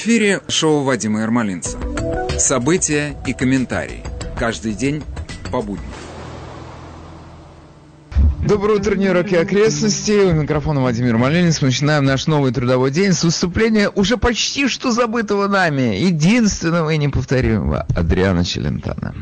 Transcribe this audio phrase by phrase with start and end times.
[0.00, 1.76] Эфире шоу Вадима Ермолинца.
[2.38, 4.04] События и комментарии.
[4.38, 5.02] Каждый день
[5.50, 5.90] по будням.
[8.46, 10.12] Доброе утро, Нью-Йорк и окрестности.
[10.12, 11.60] У микрофона Владимир Малинец.
[11.60, 16.96] Мы начинаем наш новый трудовой день с выступления уже почти что забытого нами, единственного и
[16.96, 19.16] неповторимого Адриана Челентана.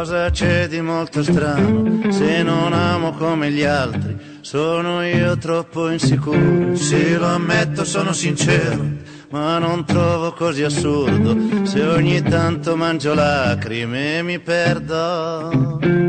[0.00, 4.16] Cosa c'è di molto strano se non amo come gli altri?
[4.40, 8.82] Sono io troppo insicuro, sì lo ammetto, sono sincero,
[9.28, 15.99] ma non trovo così assurdo se ogni tanto mangio lacrime e mi perdo.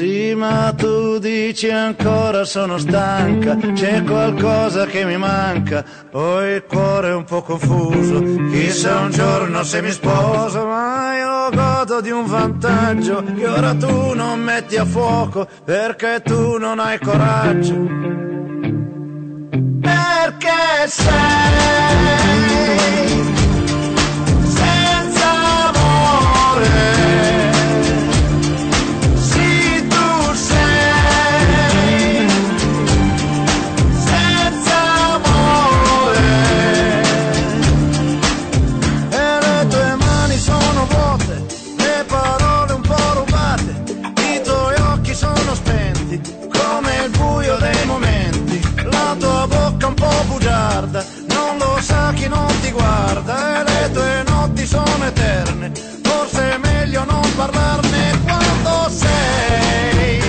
[0.00, 7.10] Sì, ma tu dici ancora sono stanca, c'è qualcosa che mi manca, ho il cuore
[7.10, 8.18] un po' confuso,
[8.50, 14.14] chissà un giorno se mi sposo, ma io godo di un vantaggio che ora tu
[14.14, 17.74] non metti a fuoco perché tu non hai coraggio.
[19.82, 22.79] Perché sei
[52.70, 60.20] guarda e le tue notti sono eterne, forse è meglio non parlarne quando sei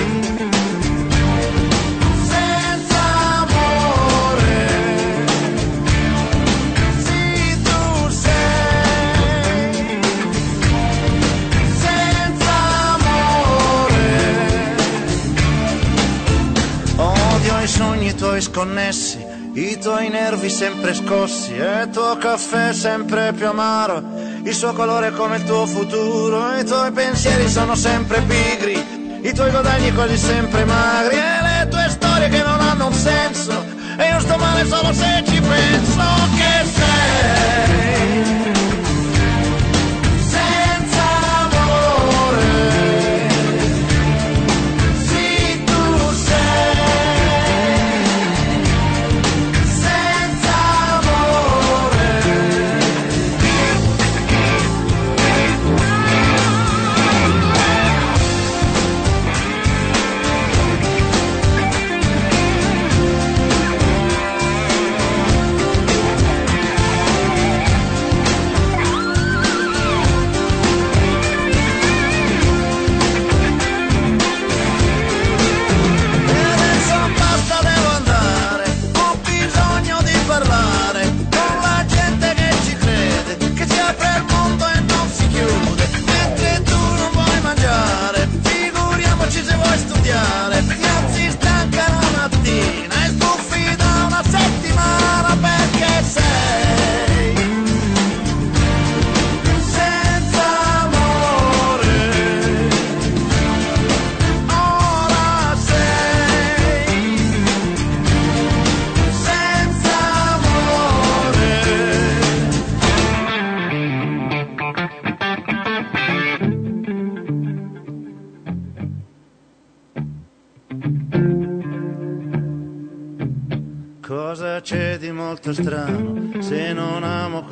[2.28, 3.02] senza
[3.40, 4.68] amore.
[7.02, 10.00] Sì, tu sei
[11.76, 12.52] senza
[12.94, 14.00] amore.
[16.96, 19.21] Odio i sogni tuoi sconnessi,
[19.82, 24.00] tuoi nervi sempre scossi, e il tuo caffè sempre più amaro,
[24.44, 29.00] il suo colore come il tuo futuro, i tuoi pensieri sono sempre pigri.
[29.24, 33.52] I tuoi guadagni quasi sempre magri e le tue storie che non hanno un senso
[33.96, 36.02] E io sto male solo se ci penso
[36.34, 38.51] che sei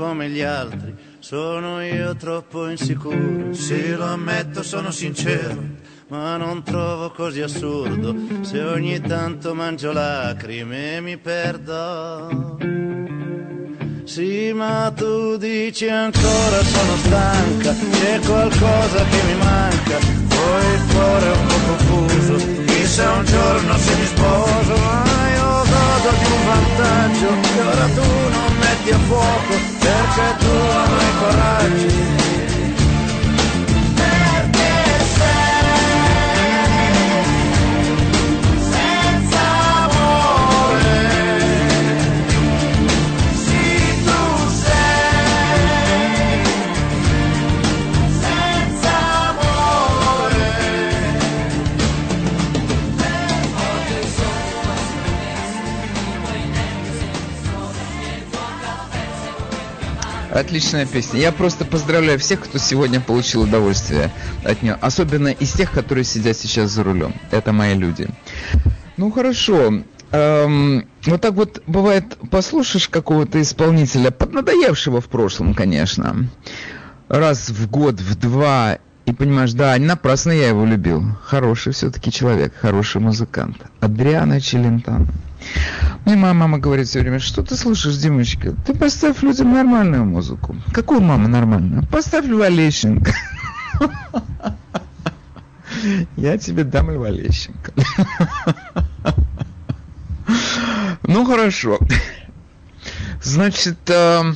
[0.00, 0.96] come gli altri?
[1.18, 5.62] Sono io troppo insicuro, sì lo ammetto, sono sincero,
[6.08, 8.14] ma non trovo così assurdo.
[8.40, 12.56] Se ogni tanto mangio lacrime e mi perdo.
[14.04, 19.98] Sì, ma tu dici ancora sono stanca, c'è qualcosa che mi manca,
[20.28, 25.29] poi il cuore è un po' confuso, chissà un giorno se mi sposo, ma
[26.02, 31.12] io godo di un vantaggio che ora tu non metti a fuoco, perché tu hai
[31.18, 32.39] coraggio.
[60.32, 61.20] Отличная песня.
[61.20, 64.12] Я просто поздравляю всех, кто сегодня получил удовольствие
[64.44, 64.78] от нее.
[64.80, 67.14] Особенно из тех, которые сидят сейчас за рулем.
[67.30, 68.08] Это мои люди.
[68.96, 69.82] Ну хорошо.
[70.12, 76.28] Эм, вот так вот бывает, послушаешь какого-то исполнителя, поднадоевшего в прошлом, конечно,
[77.08, 81.04] раз в год, в два, и понимаешь, да, не напрасно я его любил.
[81.22, 83.56] Хороший все-таки человек, хороший музыкант.
[83.80, 85.06] Адриана Челентано.
[86.04, 88.54] Мне моя мама говорит все время, что ты слушаешь, Димочка?
[88.66, 90.56] Ты поставь людям нормальную музыку.
[90.72, 91.86] Какую мама нормальную?
[91.86, 93.12] Поставь Льва Лещенко.
[96.16, 97.72] Я тебе дам Льва Лещенко.
[101.04, 101.78] Ну хорошо.
[103.22, 104.32] Значит, э,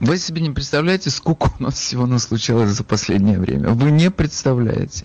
[0.00, 3.70] вы себе не представляете, сколько у нас всего наслучалось за последнее время.
[3.70, 5.04] Вы не представляете.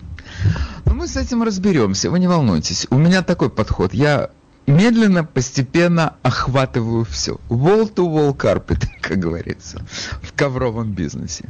[0.84, 2.86] Но мы с этим разберемся, вы не волнуйтесь.
[2.90, 3.94] У меня такой подход.
[3.94, 4.30] Я
[4.66, 7.40] медленно, постепенно охватываю все.
[7.48, 9.84] Wall-to-wall carpet, как говорится,
[10.22, 11.48] в ковровом бизнесе.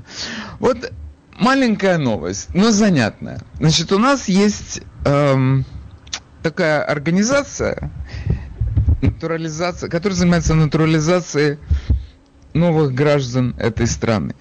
[0.58, 0.92] Вот
[1.38, 3.40] маленькая новость, но занятная.
[3.58, 5.64] Значит, у нас есть эм,
[6.42, 7.90] такая организация,
[9.00, 11.58] натурализация, которая занимается натурализацией
[12.54, 14.34] новых граждан этой страны.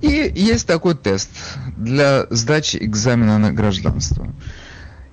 [0.00, 1.30] И есть такой тест
[1.76, 4.32] для сдачи экзамена на гражданство.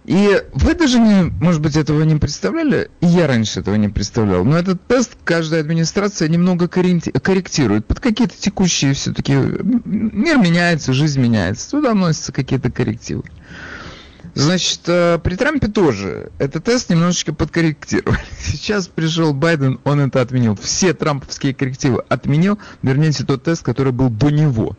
[0.06, 4.44] И вы даже, не, может быть, этого не представляли, и я раньше этого не представлял,
[4.44, 9.34] но этот тест каждая администрация немного корректирует под какие-то текущие все-таки...
[9.34, 13.24] Мир меняется, жизнь меняется, туда вносятся какие-то коррективы.
[14.36, 18.20] Значит, э, при Трампе тоже этот тест немножечко подкорректировали.
[18.40, 20.56] Сейчас пришел Байден, он это отменил.
[20.56, 24.76] Все трамповские коррективы отменил, верните тот тест, который был до него.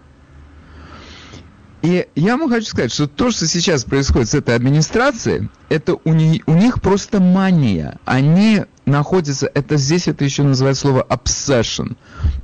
[1.85, 6.15] И я вам хочу сказать, что то, что сейчас происходит с этой администрацией, это у,
[6.15, 7.99] не, у них просто мания.
[8.07, 11.99] Они находятся, это здесь это еще называют слово obsession.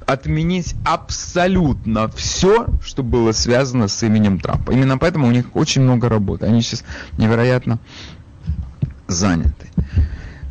[0.05, 4.73] Отменить абсолютно все, что было связано с именем Трампа.
[4.73, 6.45] Именно поэтому у них очень много работы.
[6.45, 6.85] Они сейчас
[7.17, 7.79] невероятно
[9.09, 9.69] заняты.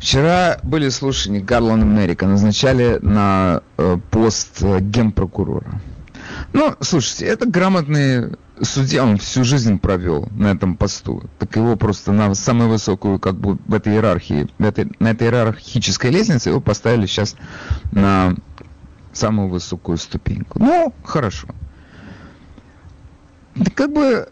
[0.00, 5.80] Вчера были слушания Гарлана Мерика, назначали на э, пост э, генпрокурора.
[6.52, 8.32] Ну, слушайте, это грамотный
[8.62, 11.24] судья, он всю жизнь провел на этом посту.
[11.38, 15.28] Так его просто на самую высокую, как бы в этой иерархии, в этой, на этой
[15.28, 17.36] иерархической лестнице его поставили сейчас
[17.92, 18.34] на
[19.12, 20.58] самую высокую ступеньку.
[20.58, 21.48] Ну, хорошо.
[23.56, 24.28] Да как бы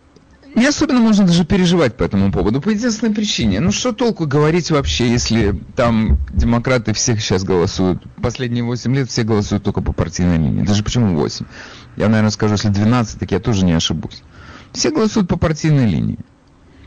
[0.55, 3.61] не особенно можно даже переживать по этому поводу, по единственной причине.
[3.61, 9.23] Ну что толку говорить вообще, если там демократы всех сейчас голосуют, последние 8 лет все
[9.23, 10.65] голосуют только по партийной линии.
[10.65, 11.47] Даже почему 8?
[11.99, 14.23] Я, наверное, скажу, если 12, так я тоже не ошибусь.
[14.73, 16.19] Все голосуют по партийной линии.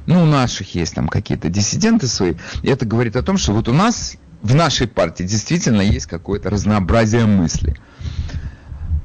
[0.05, 2.35] Ну, у наших есть там какие-то диссиденты свои.
[2.63, 6.49] И это говорит о том, что вот у нас в нашей партии действительно есть какое-то
[6.49, 7.75] разнообразие мыслей.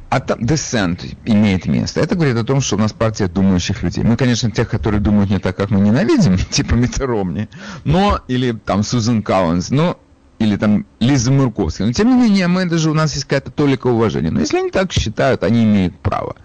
[0.08, 2.00] А там dissent имеет место.
[2.00, 4.04] Это говорит о том, что у нас партия думающих людей.
[4.04, 7.48] Мы, конечно, тех, которые думают не так, как мы ненавидим, типа Миттеромни,
[7.82, 9.98] но, или там Сузан Каунс, но,
[10.38, 11.86] или там Лиза Мурковская.
[11.86, 14.30] Но, тем не менее, мы даже, у нас есть какая-то толика уважения.
[14.30, 16.36] Но если они так считают, они имеют право.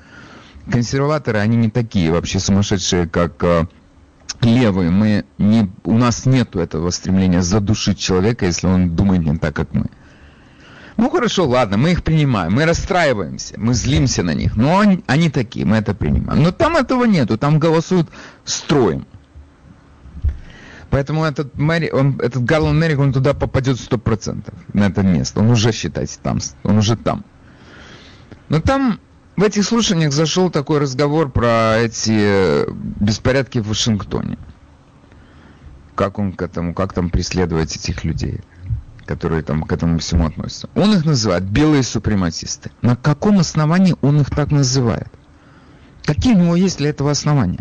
[0.71, 3.65] Консерваторы, они не такие вообще сумасшедшие, как э,
[4.41, 4.91] левые.
[4.91, 9.74] Мы не, у нас нет этого стремления задушить человека, если он думает не так, как
[9.74, 9.88] мы.
[10.98, 15.29] Ну хорошо, ладно, мы их принимаем, мы расстраиваемся, мы злимся на них, но они, они
[15.29, 16.43] такие, мы это принимаем.
[16.43, 18.07] Но там этого нету, там голосуют
[18.45, 19.07] строем.
[20.91, 25.39] Поэтому этот, Мэри, он, этот Гарлан Мерик, он туда попадет сто процентов на это место.
[25.39, 27.24] Он уже, считайте, там, он уже там.
[28.50, 29.00] Но там
[29.38, 32.69] в этих слушаниях зашел такой разговор про эти
[33.01, 34.38] беспорядки в Вашингтоне.
[35.95, 38.41] Как он к этому, как там преследовать этих людей
[39.07, 40.69] которые там к этому всему относятся.
[40.74, 42.71] Он их называет белые супрематисты.
[42.81, 45.10] На каком основании он их так называет?
[46.05, 47.60] Какие у него есть для этого основания?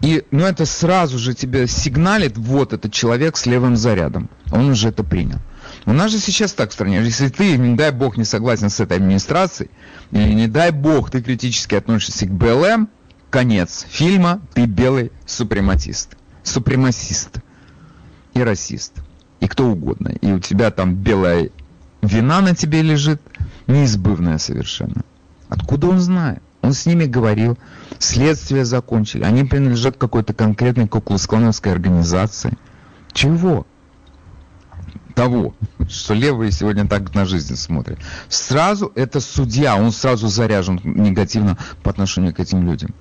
[0.00, 4.30] И, ну, это сразу же тебе сигналит, вот этот человек с левым зарядом.
[4.50, 5.38] Он уже это принял.
[5.84, 8.80] У нас же сейчас так в стране, если ты, не дай бог, не согласен с
[8.80, 9.70] этой администрацией,
[10.10, 12.88] или не дай бог, ты критически относишься к БЛМ,
[13.28, 16.16] конец фильма, ты белый супрематист.
[16.42, 17.40] Супремасист
[18.34, 18.94] и расист
[19.40, 20.08] и кто угодно.
[20.20, 21.50] И у тебя там белая
[22.02, 23.20] вина на тебе лежит,
[23.66, 25.02] неизбывная совершенно.
[25.48, 26.42] Откуда он знает?
[26.62, 27.58] Он с ними говорил,
[27.98, 32.58] следствие закончили, они принадлежат какой-то конкретной куклусклановской организации.
[33.12, 33.66] Чего?
[35.14, 35.54] Того,
[35.88, 37.98] что левые сегодня так на жизнь смотрят.
[38.28, 42.94] Сразу это судья, он сразу заряжен негативно по отношению к этим людям.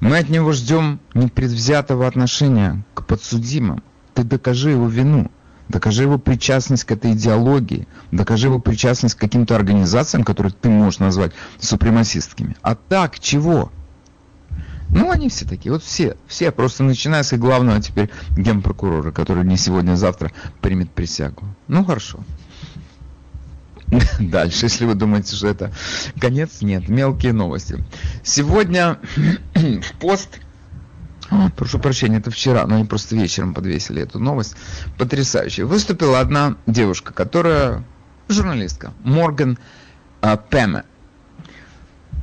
[0.00, 3.82] Мы от него ждем непредвзятого отношения к подсудимым.
[4.14, 5.30] Ты докажи его вину.
[5.70, 7.86] Докажи его причастность к этой идеологии.
[8.10, 12.56] Докажи его причастность к каким-то организациям, которые ты можешь назвать супремасистскими.
[12.60, 13.70] А так чего?
[14.88, 19.56] Ну, они все такие, вот все, все, просто начиная с главного теперь генпрокурора, который не
[19.56, 21.46] сегодня, а завтра примет присягу.
[21.68, 22.18] Ну, хорошо.
[24.18, 25.72] Дальше, если вы думаете, что это
[26.20, 27.84] конец, нет, мелкие новости.
[28.24, 28.98] Сегодня
[29.54, 30.40] в пост,
[31.56, 34.56] прошу прощения, это вчера, но они просто вечером подвесили эту новость,
[34.98, 35.64] потрясающая.
[35.64, 37.84] Выступила одна девушка, которая
[38.28, 39.58] журналистка, Морган
[40.20, 40.84] а, Пэме.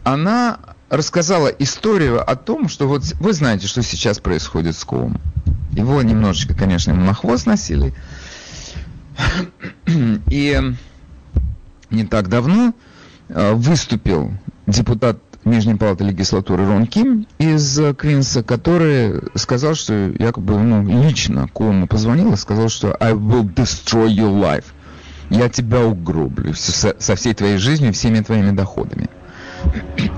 [0.04, 0.60] Она
[0.90, 5.20] рассказала историю о том, что вот вы знаете, что сейчас происходит с Коум.
[5.72, 7.94] Его немножечко, конечно, ему на хвост носили.
[9.86, 10.62] И
[11.90, 12.74] не так давно
[13.30, 14.32] э, выступил
[14.66, 21.88] депутат Нижней палаты легислатуры Рон Ким из Квинса, который сказал, что якобы ну, лично Кому
[21.88, 24.66] позвонил и сказал, что I will destroy your life.
[25.30, 29.10] Я тебя угроблю со всей твоей жизнью, всеми твоими доходами.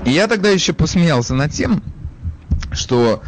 [0.04, 1.82] И я тогда еще посмеялся над тем,
[2.72, 3.22] что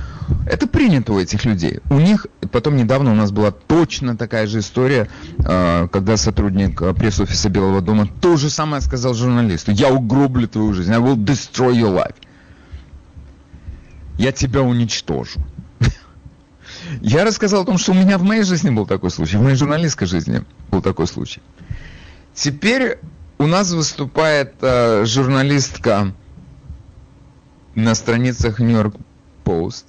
[0.46, 1.80] это принято у этих людей.
[1.90, 5.08] У них, потом недавно у нас была точно такая же история,
[5.44, 9.72] а, когда сотрудник а, пресс-офиса Белого дома то же самое сказал журналисту.
[9.72, 10.92] Я угроблю твою жизнь.
[10.92, 12.14] I will destroy your life.
[14.18, 15.40] Я тебя уничтожу.
[17.00, 19.56] Я рассказал о том, что у меня в моей жизни был такой случай, в моей
[19.56, 21.40] журналистской жизни был такой случай.
[22.34, 22.98] Теперь
[23.38, 26.12] у нас выступает э, журналистка
[27.74, 28.94] на страницах York
[29.44, 29.84] Post,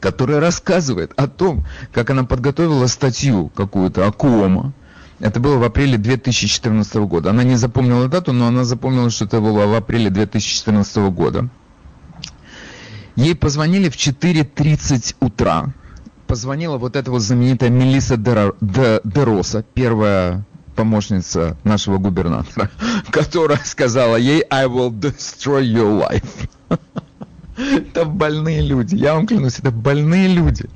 [0.00, 4.72] которая рассказывает о том, как она подготовила статью какую-то о Кома.
[5.18, 7.30] Это было в апреле 2014 года.
[7.30, 11.48] Она не запомнила дату, но она запомнила, что это было в апреле 2014 года.
[13.14, 15.72] Ей позвонили в 4.30 утра.
[16.26, 22.70] Позвонила вот эта вот знаменитая Мелисса Дероса, первая помощница нашего губернатора,
[23.10, 26.48] которая сказала ей «I will destroy your life».
[27.56, 30.66] Это больные люди, я вам клянусь, это больные люди,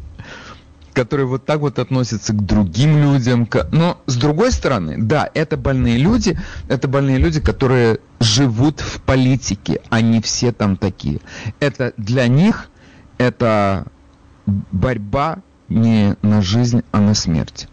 [0.95, 3.49] которые вот так вот относятся к другим людям.
[3.73, 9.81] Но с другой стороны, да, это больные люди, это больные люди, которые живут в политике,
[9.91, 11.21] они все там такие.
[11.61, 12.71] Это для них,
[13.19, 13.87] это
[14.47, 17.69] борьба не на жизнь, а на смерть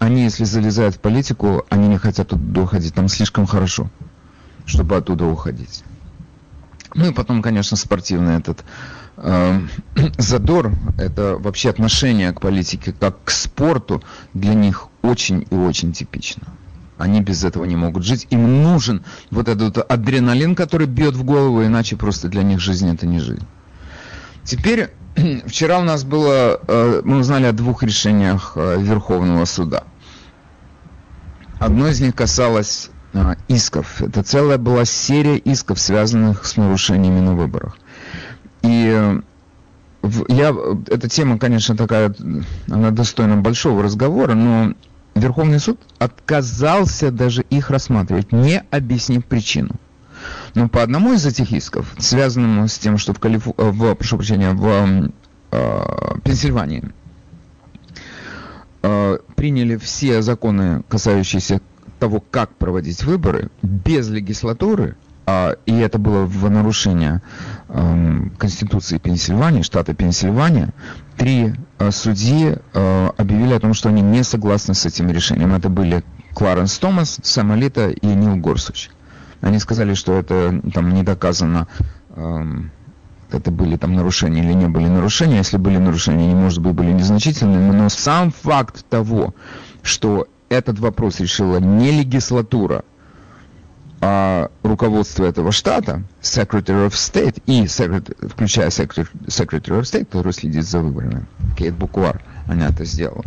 [0.00, 2.94] они, если залезают в политику, они не хотят оттуда уходить.
[2.94, 3.90] Там слишком хорошо,
[4.64, 5.84] чтобы оттуда уходить.
[6.94, 8.64] Ну и потом, конечно, спортивный этот
[9.16, 9.60] э,
[10.18, 14.02] задор, это вообще отношение к политике как к спорту
[14.34, 16.42] для них очень и очень типично.
[16.98, 18.26] Они без этого не могут жить.
[18.30, 23.06] Им нужен вот этот адреналин, который бьет в голову, иначе просто для них жизнь это
[23.06, 23.46] не жизнь.
[24.44, 24.90] Теперь,
[25.46, 29.84] вчера у нас было, э, мы узнали о двух решениях э, Верховного суда.
[31.58, 32.90] Одно из них касалось
[33.48, 34.02] исков.
[34.02, 37.76] Это целая была серия исков, связанных с нарушениями на выборах.
[38.62, 39.20] И
[40.02, 40.54] в, я,
[40.86, 42.14] эта тема, конечно, такая,
[42.70, 44.74] она достойна большого разговора, но
[45.14, 49.72] Верховный суд отказался даже их рассматривать, не объяснив причину.
[50.54, 53.46] Но по одному из этих исков, связанному с тем, что в, Калиф...
[53.46, 55.10] в, прошу прощения, в
[55.50, 55.84] э,
[56.22, 56.84] Пенсильвании
[58.82, 61.60] э, приняли все законы, касающиеся
[62.00, 67.22] того, как проводить выборы, без легислатуры, э, и это было в нарушение
[67.68, 70.70] э, Конституции Пенсильвании, штата Пенсильвания,
[71.16, 75.54] три э, судьи э, объявили о том, что они не согласны с этим решением.
[75.54, 76.02] Это были
[76.34, 78.90] Кларенс Томас, Сэм и Нил Горсуч.
[79.40, 81.66] Они сказали, что это там не доказано
[82.14, 82.70] эм,
[83.32, 85.38] это были там нарушения или не были нарушения.
[85.38, 89.34] Если были нарушения, они, может быть, были незначительными, но сам факт того,
[89.82, 92.84] что этот вопрос решила не легислатура,
[94.02, 100.80] а руководство этого штата, Secretary of State и включая Secretary of State, который следит за
[100.80, 101.26] выборами,
[101.56, 103.24] Кейт Буквар, она это сделала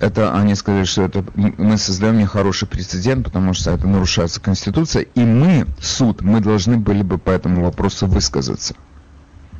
[0.00, 5.20] это они сказали, что это мы создаем нехороший прецедент, потому что это нарушается Конституция, и
[5.20, 8.74] мы, суд, мы должны были бы по этому вопросу высказаться.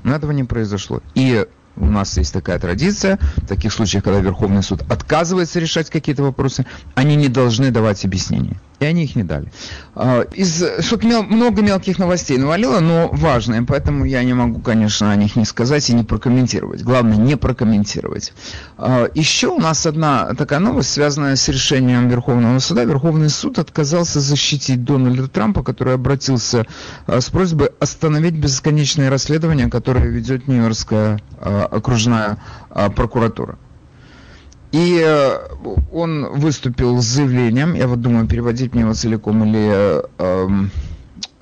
[0.05, 1.03] Но этого не произошло.
[1.15, 1.47] И
[1.81, 6.67] у нас есть такая традиция, в таких случаях, когда Верховный суд отказывается решать какие-то вопросы,
[6.95, 8.61] они не должны давать объяснения.
[8.81, 9.51] И они их не дали.
[9.97, 15.11] А, из, тут мел, много мелких новостей навалило, но важные, поэтому я не могу, конечно,
[15.11, 16.85] о них не сказать и не прокомментировать.
[16.85, 18.33] Главное, не прокомментировать.
[18.77, 22.85] А, еще у нас одна такая новость, связанная с решением Верховного суда.
[22.85, 26.65] Верховный суд отказался защитить Дональда Трампа, который обратился
[27.07, 32.39] а, с просьбой остановить бесконечное расследование, которое ведет Нью-Йоркская окружная
[32.95, 33.59] прокуратура.
[34.73, 35.39] И э,
[35.93, 40.71] он выступил с заявлением, я вот думаю, переводить мне его целиком или э, эм,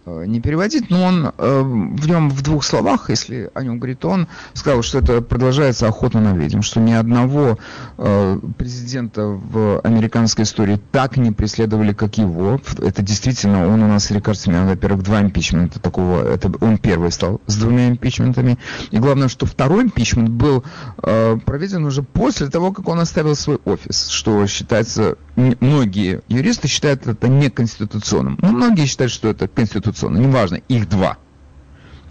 [0.06, 4.28] не переводить, но он э, в нем в двух словах, если о нем говорит он,
[4.54, 7.58] сказал, что это продолжается охота на ведьм, что ни одного
[7.98, 12.60] э, президента в американской истории так не преследовали, как его.
[12.78, 14.66] Это действительно, он у нас рекордсмен.
[14.66, 18.58] Во-первых, два импичмента такого, это он первый стал с двумя импичментами.
[18.90, 20.64] И главное, что второй импичмент был
[21.02, 27.06] э, проведен уже после того, как он оставил свой офис, что считается, многие юристы считают
[27.06, 28.38] это неконституционным.
[28.40, 31.18] Но многие считают, что это конституционно конституционно, неважно, их два.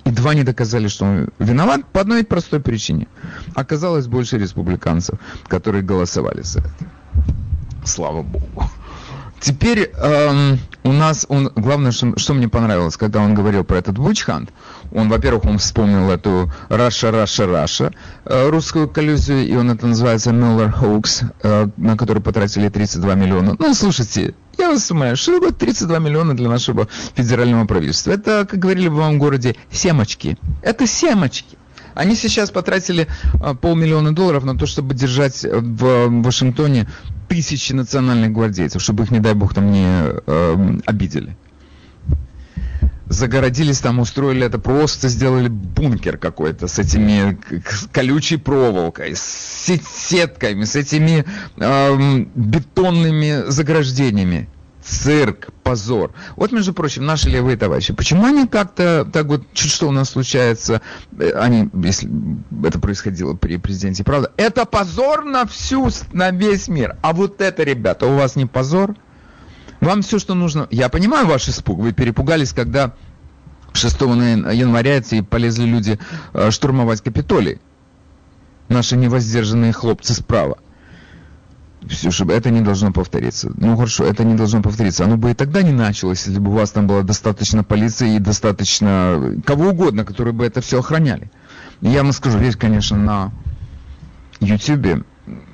[0.06, 3.08] И два не доказали, что он виноват по одной простой причине.
[3.56, 6.70] Оказалось больше республиканцев, которые голосовали за это.
[7.86, 8.70] Слава богу.
[9.46, 13.98] Теперь эм, у нас, он, главное, что, что мне понравилось, когда он говорил про этот
[13.98, 14.48] witch
[14.92, 17.92] hunt, во-первых, он вспомнил эту Russia, Russia, Russia,
[18.26, 23.56] русскую коллюзию, и он это называется Mueller hoax, э, на который потратили 32 миллиона.
[23.60, 28.14] Ну, слушайте, я вас умоляю, что такое 32 миллиона для нашего федерального правительства?
[28.14, 30.40] Это, как говорили бы в вам городе, семочки.
[30.64, 31.56] Это семочки.
[31.94, 33.08] Они сейчас потратили
[33.42, 36.88] а, полмиллиона долларов на то, чтобы держать в Вашингтоне
[37.28, 41.36] тысячи национальных гвардейцев, чтобы их, не дай бог, там не э, обидели.
[43.08, 47.38] Загородились там, устроили это, просто сделали бункер какой-то с этими
[47.92, 49.80] колючей проволокой, с
[50.10, 51.24] сетками, с этими
[51.58, 54.50] э, бетонными заграждениями
[54.86, 56.12] цирк, позор.
[56.36, 60.12] Вот, между прочим, наши левые товарищи, почему они как-то, так вот, чуть что у нас
[60.12, 60.82] случается,
[61.18, 62.10] э, они, если
[62.64, 66.98] это происходило при президенте, правда, это позор на всю, на весь мир.
[67.02, 68.96] А вот это, ребята, у вас не позор?
[69.82, 70.68] Вам все, что нужно...
[70.72, 72.94] Я понимаю ваш испуг, вы перепугались, когда
[73.74, 76.00] 6 января и полезли люди
[76.34, 77.60] э, штурмовать Капитолий.
[78.68, 80.58] Наши невоздержанные хлопцы справа
[81.90, 83.52] все, чтобы это не должно повториться.
[83.58, 85.06] Ну хорошо, это не должно повториться.
[85.06, 88.20] Оно бы и тогда не началось, если бы у вас там было достаточно полиции и
[88.20, 91.32] достаточно кого угодно, которые бы это все охраняли.
[91.82, 93.32] Я вам скажу, есть, конечно, на
[94.40, 95.06] YouTube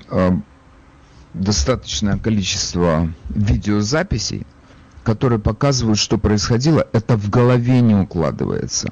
[0.09, 0.31] э,
[1.33, 4.45] достаточное количество видеозаписей,
[5.03, 6.87] которые показывают, что происходило.
[6.93, 8.89] Это в голове не укладывается.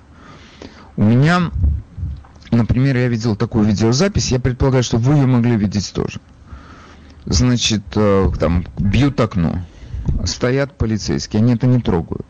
[0.96, 1.52] У меня,
[2.52, 6.20] например, я видел такую видеозапись, я предполагаю, что вы ее могли видеть тоже
[7.30, 9.60] значит, э, там бьют окно,
[10.26, 12.26] стоят полицейские, они это не трогают.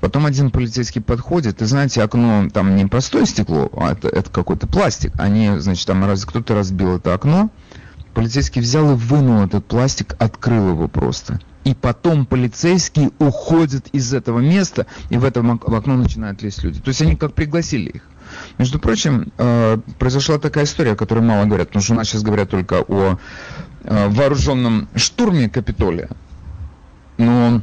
[0.00, 4.66] Потом один полицейский подходит, и знаете, окно там не простое стекло, а это, это какой-то
[4.66, 5.12] пластик.
[5.18, 7.50] Они, значит, там раз, кто-то разбил это окно,
[8.12, 11.40] полицейский взял и вынул этот пластик, открыл его просто.
[11.64, 16.80] И потом полицейские уходят из этого места, и в это окно начинают лезть люди.
[16.80, 18.02] То есть они как пригласили их.
[18.58, 22.22] Между прочим, э, произошла такая история, о которой мало говорят, потому что у нас сейчас
[22.22, 23.18] говорят только о
[23.82, 26.08] э, вооруженном штурме Капитолия.
[27.18, 27.60] Но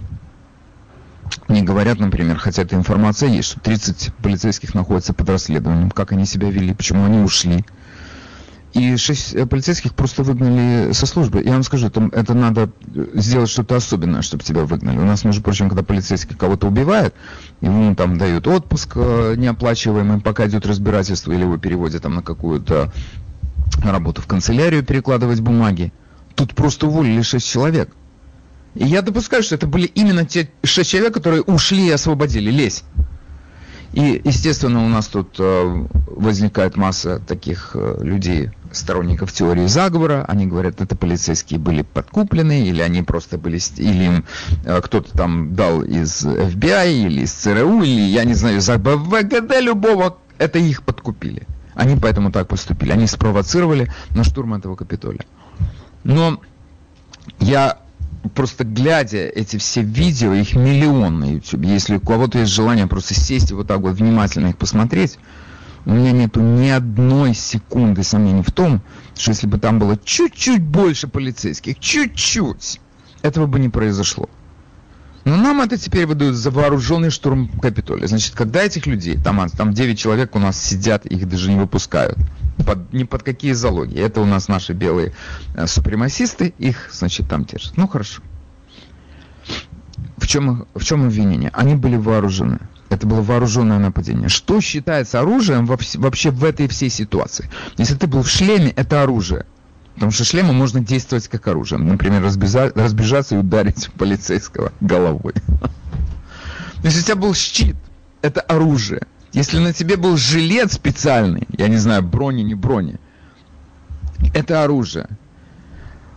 [1.47, 6.25] не говорят, например, хотя эта информация есть, что 30 полицейских находятся под расследованием, как они
[6.25, 7.65] себя вели, почему они ушли.
[8.73, 11.43] И шесть э, полицейских просто выгнали со службы.
[11.43, 12.71] Я вам скажу, это, это надо
[13.13, 14.97] сделать что-то особенное, чтобы тебя выгнали.
[14.97, 17.13] У нас, между прочим, когда полицейский кого-то убивает,
[17.59, 22.93] ему там дают отпуск э, неоплачиваемый, пока идет разбирательство, или его переводят там на какую-то
[23.83, 25.91] работу в канцелярию перекладывать бумаги.
[26.35, 27.89] Тут просто уволили шесть человек.
[28.75, 32.49] И я допускаю, что это были именно те шесть человек, которые ушли и освободили.
[32.51, 32.83] Лезь.
[33.93, 40.25] И, естественно, у нас тут э, возникает масса таких э, людей, сторонников теории заговора.
[40.27, 44.25] Они говорят, это полицейские были подкуплены, или они просто были, или им
[44.65, 49.61] э, кто-то там дал из FBI, или из ЦРУ, или, я не знаю, из ВГД
[49.61, 50.17] любого.
[50.37, 51.47] Это их подкупили.
[51.73, 52.91] Они поэтому так поступили.
[52.91, 55.25] Они спровоцировали на штурм этого Капитолия.
[56.03, 56.41] Но
[57.39, 57.77] я
[58.35, 63.13] просто глядя эти все видео, их миллион на YouTube, если у кого-то есть желание просто
[63.13, 65.17] сесть и вот так вот внимательно их посмотреть,
[65.85, 68.81] у меня нету ни одной секунды сомнений в том,
[69.17, 72.79] что если бы там было чуть-чуть больше полицейских, чуть-чуть,
[73.21, 74.29] этого бы не произошло.
[75.23, 78.07] Но нам это теперь выдают за вооруженный штурм Капитолия.
[78.07, 82.17] Значит, когда этих людей, там, там 9 человек у нас сидят, их даже не выпускают.
[82.65, 83.99] Под, ни под какие залоги.
[83.99, 85.13] Это у нас наши белые
[85.55, 87.77] э, супремасисты, их, значит, там держат.
[87.77, 88.21] Ну, хорошо.
[90.17, 91.51] В чем, в чем обвинение?
[91.53, 92.59] Они были вооружены.
[92.91, 94.27] Это было вооруженное нападение.
[94.27, 97.49] Что считается оружием вообще в этой всей ситуации?
[97.77, 99.45] Если ты был в шлеме, это оружие.
[99.93, 101.87] Потому что шлемом можно действовать как оружием.
[101.87, 105.33] Например, разбежа, разбежаться и ударить полицейского головой.
[106.83, 107.77] Если у тебя был щит,
[108.21, 109.03] это оружие.
[109.31, 112.97] Если на тебе был жилет специальный, я не знаю, брони, не брони,
[114.33, 115.07] это оружие.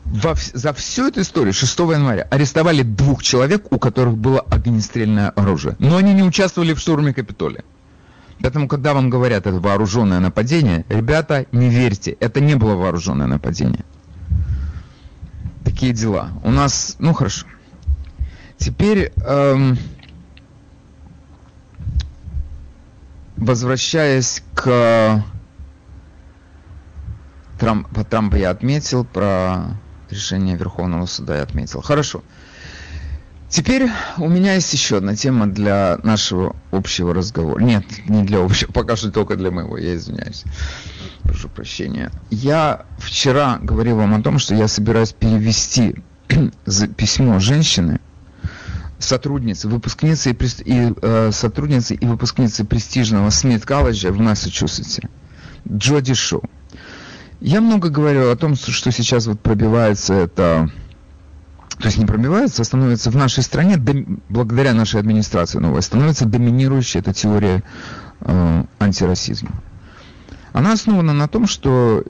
[0.05, 5.77] Во, за всю эту историю 6 января арестовали двух человек, у которых было огнестрельное оружие.
[5.79, 7.65] Но они не участвовали в штурме Капитолия.
[8.41, 13.85] Поэтому, когда вам говорят это вооруженное нападение, ребята, не верьте, это не было вооруженное нападение.
[15.65, 16.31] Такие дела.
[16.43, 17.47] У нас, ну хорошо.
[18.59, 19.79] Теперь, эм,
[23.37, 25.25] возвращаясь к
[27.59, 29.79] Трампа, Трампа я отметил, про
[30.15, 31.83] решение Верховного суда я отметил.
[31.83, 32.23] Хорошо.
[33.55, 37.63] Теперь у меня есть еще одна тема для нашего общего разговора.
[37.63, 40.45] Нет, не для общего, пока что только для моего, я извиняюсь.
[41.23, 42.11] Прошу прощения.
[42.31, 45.95] Я вчера говорил вам о том, что я собираюсь перевести
[46.97, 48.01] письмо женщины,
[48.99, 55.09] сотрудницы, выпускницы и, и э, сотрудницы и выпускницы престижного Смит колледжа в Массачусетсе,
[55.71, 56.43] Джоди Шоу.
[57.41, 60.71] Я много говорил о том, что сейчас вот пробивается это,
[61.79, 63.77] то есть не пробивается, а становится в нашей стране,
[64.29, 67.63] благодаря нашей администрации новой, становится доминирующей эта теория
[68.21, 69.51] э, антирасизма.
[70.53, 72.05] Она основана на том, что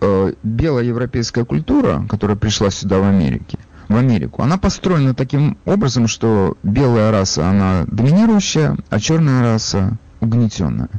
[0.00, 6.06] э, белая европейская культура, которая пришла сюда в Америке, в Америку, она построена таким образом,
[6.06, 10.90] что белая раса, она доминирующая, а черная раса угнетенная.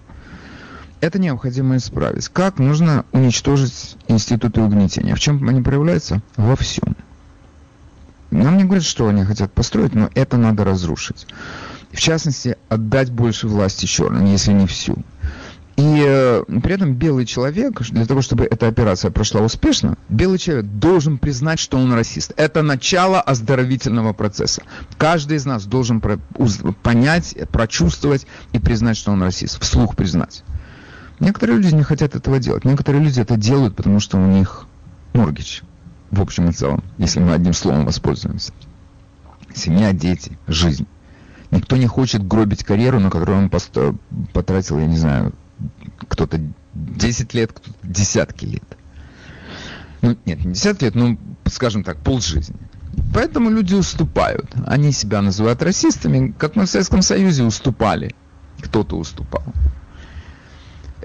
[1.06, 2.30] Это необходимо исправить.
[2.30, 5.14] Как нужно уничтожить институты угнетения?
[5.14, 6.24] В чем они проявляются?
[6.36, 6.96] Во всем.
[8.32, 11.28] Нам не говорят, что они хотят построить, но это надо разрушить.
[11.92, 14.98] В частности, отдать больше власти черным, если не всю.
[15.76, 20.66] И э, при этом белый человек, для того, чтобы эта операция прошла успешно, белый человек
[20.66, 22.34] должен признать, что он расист.
[22.36, 24.64] Это начало оздоровительного процесса.
[24.98, 26.18] Каждый из нас должен про,
[26.82, 29.62] понять, прочувствовать и признать, что он расист.
[29.62, 30.44] Вслух признать.
[31.20, 32.66] Некоторые люди не хотят этого делать.
[32.66, 34.68] Некоторые люди это делают, потому что у них
[35.14, 35.64] моргич.
[36.12, 38.54] В общем и целом, если мы одним словом воспользуемся.
[39.54, 40.88] Семья, дети, жизнь.
[41.52, 43.50] Никто не хочет гробить карьеру, на которую он
[44.34, 45.34] потратил, я не знаю,
[46.08, 46.40] кто-то
[46.74, 48.78] 10 лет, кто-то десятки лет.
[50.02, 52.56] Ну, нет, не десятки лет, но, скажем так, полжизни.
[53.14, 54.54] Поэтому люди уступают.
[54.66, 58.16] Они себя называют расистами, как мы в Советском Союзе уступали.
[58.62, 59.44] Кто-то уступал.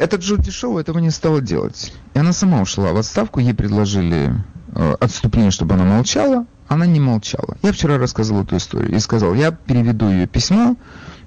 [0.00, 1.92] Этот Джуди Шоу этого не стала делать.
[2.14, 4.34] И она сама ушла в отставку, ей предложили
[4.74, 6.46] э, отступление, чтобы она молчала.
[6.68, 7.58] Она не молчала.
[7.62, 10.76] Я вчера рассказывал эту историю и сказал, я переведу ее письмо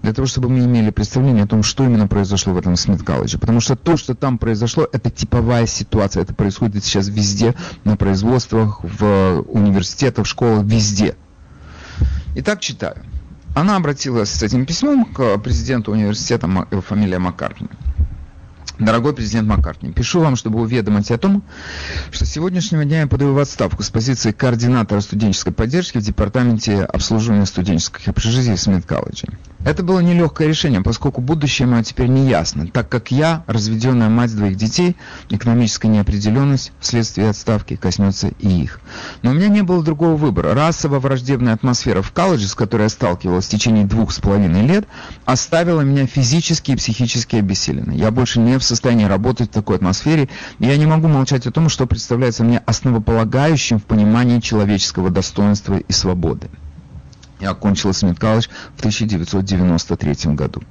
[0.01, 3.37] для того, чтобы мы имели представление о том, что именно произошло в этом Смит колледже.
[3.37, 6.23] Потому что то, что там произошло, это типовая ситуация.
[6.23, 11.15] Это происходит сейчас везде, на производствах, в университетах, в школах, везде.
[12.33, 12.95] Итак, читаю.
[13.53, 16.49] Она обратилась с этим письмом к президенту университета,
[16.81, 17.69] фамилия Маккартни.
[18.79, 21.43] Дорогой президент Маккартни, пишу вам, чтобы уведомить о том,
[22.11, 26.83] что с сегодняшнего дня я подаю в отставку с позиции координатора студенческой поддержки в Департаменте
[26.83, 29.27] обслуживания студенческих общежитий Смит колледжа.
[29.65, 34.35] Это было нелегкое решение, поскольку будущее мое теперь не ясно, так как я, разведенная мать
[34.35, 34.97] двоих детей,
[35.29, 38.81] экономическая неопределенность вследствие отставки коснется и их.
[39.21, 40.53] Но у меня не было другого выбора.
[40.53, 44.85] Расово-враждебная атмосфера в колледже, с которой я сталкивалась в течение двух с половиной лет,
[45.23, 47.95] оставила меня физически и психически обессиленной.
[47.95, 50.27] Я больше не в состоянии работать в такой атмосфере,
[50.59, 55.77] и я не могу молчать о том, что представляется мне основополагающим в понимании человеческого достоинства
[55.77, 56.49] и свободы.
[57.43, 60.63] Я окончила Смит колледж в 1993 году.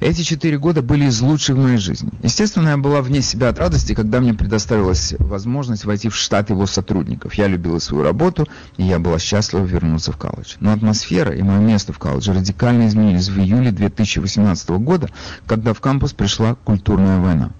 [0.00, 2.10] Эти четыре года были из лучших в моей жизни.
[2.22, 6.64] Естественно, я была вне себя от радости, когда мне предоставилась возможность войти в штат его
[6.64, 7.34] сотрудников.
[7.34, 10.54] Я любила свою работу, и я была счастлива вернуться в колледж.
[10.60, 15.10] Но атмосфера и мое место в колледже радикально изменились в июле 2018 года,
[15.46, 17.50] когда в кампус пришла культурная война.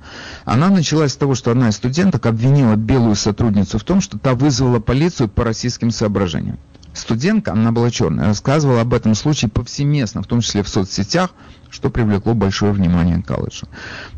[0.46, 4.33] Она началась с того, что одна из студенток обвинила белую сотрудницу в том, что та
[4.33, 6.59] вызвала полицию по расистским соображениям.
[6.94, 11.30] Студентка, она была черная, рассказывала об этом случае повсеместно, в том числе в соцсетях,
[11.68, 13.66] что привлекло большое внимание колледжа.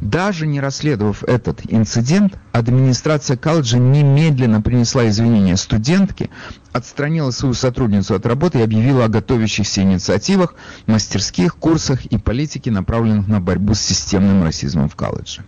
[0.02, 6.28] Даже не расследовав этот инцидент, администрация колледжа немедленно принесла извинения студентке,
[6.72, 10.54] отстранила свою сотрудницу от работы и объявила о готовящихся инициативах,
[10.86, 15.42] мастерских, курсах и политике, направленных на борьбу с системным расизмом в колледже.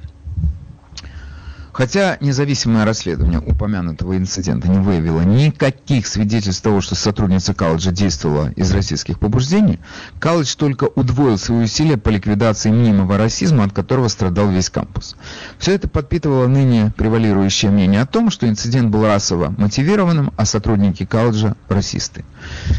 [1.78, 8.72] Хотя независимое расследование упомянутого инцидента не выявило никаких свидетельств того, что сотрудница колледжа действовала из
[8.72, 9.78] российских побуждений,
[10.18, 15.14] колледж только удвоил свои усилия по ликвидации мнимого расизма, от которого страдал весь кампус.
[15.60, 21.06] Все это подпитывало ныне превалирующее мнение о том, что инцидент был расово мотивированным, а сотрудники
[21.06, 22.24] колледжа– расисты.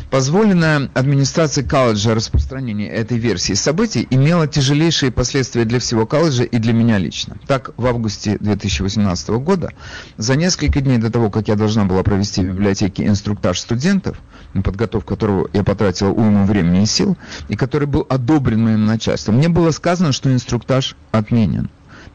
[0.10, 6.74] Позволенное администрации колледжа распространение этой версии событий имело тяжелейшие последствия для всего колледжа и для
[6.74, 7.38] меня лично.
[7.48, 9.72] Так, в августе 2018 года,
[10.18, 14.18] за несколько дней до того, как я должна была провести в библиотеке инструктаж студентов,
[14.54, 17.18] на подготовку которого я потратила уйму времени и сил,
[17.48, 21.70] и который был одобрен моим начальством, мне было сказано, что инструктаж отменен.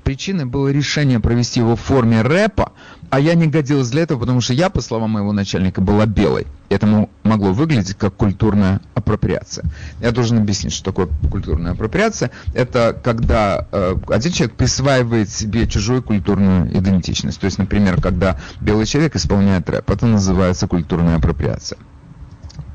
[0.05, 2.73] Причиной было решение провести его в форме рэпа,
[3.09, 6.47] а я не годилась для этого, потому что я, по словам моего начальника, была белой.
[6.69, 9.65] Это могло выглядеть как культурная апроприация.
[10.01, 12.31] Я должен объяснить, что такое культурная апроприация.
[12.53, 17.41] Это когда э, один человек присваивает себе чужую культурную идентичность.
[17.41, 21.79] То есть, например, когда белый человек исполняет рэп, это называется культурная апроприация.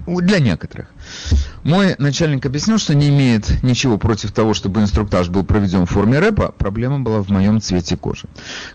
[0.08, 0.88] Для некоторых.
[1.64, 6.20] Мой начальник объяснил, что не имеет ничего против того, чтобы инструктаж был проведен в форме
[6.20, 8.28] рэпа, проблема была в моем цвете кожи.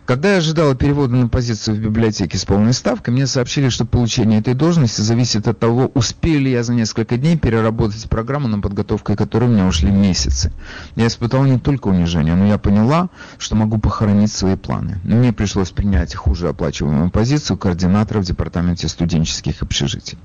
[0.04, 4.40] Когда я ожидала перевода на позицию в библиотеке с полной ставкой, мне сообщили, что получение
[4.40, 9.16] этой должности зависит от того, успею ли я за несколько дней переработать программу, на подготовку
[9.16, 10.52] которой у меня ушли месяцы.
[10.96, 15.00] Я испытал не только унижение, но я поняла, что могу похоронить свои планы.
[15.04, 20.18] Мне пришлось принять хуже оплачиваемую позицию координатора в департаменте студенческих общежитий.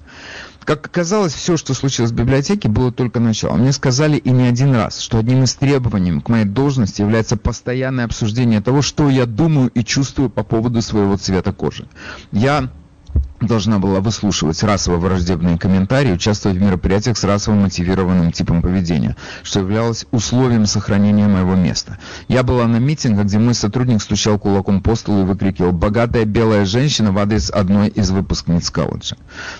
[0.69, 3.61] Как оказалось, все, что случилось в библиотеке, было только началом.
[3.61, 8.05] Мне сказали и не один раз, что одним из требований к моей должности является постоянное
[8.05, 11.87] обсуждение того, что я думаю и чувствую по поводу своего цвета кожи.
[12.31, 12.69] Я
[13.41, 20.65] должна была выслушивать расово-враждебные комментарии, участвовать в мероприятиях с расово-мотивированным типом поведения, что являлось условием
[20.65, 21.97] сохранения моего места.
[22.27, 26.65] Я была на митингах, где мой сотрудник стучал кулаком по столу и выкрикивал «Богатая белая
[26.65, 29.15] женщина» в адрес одной из выпускниц колледжа.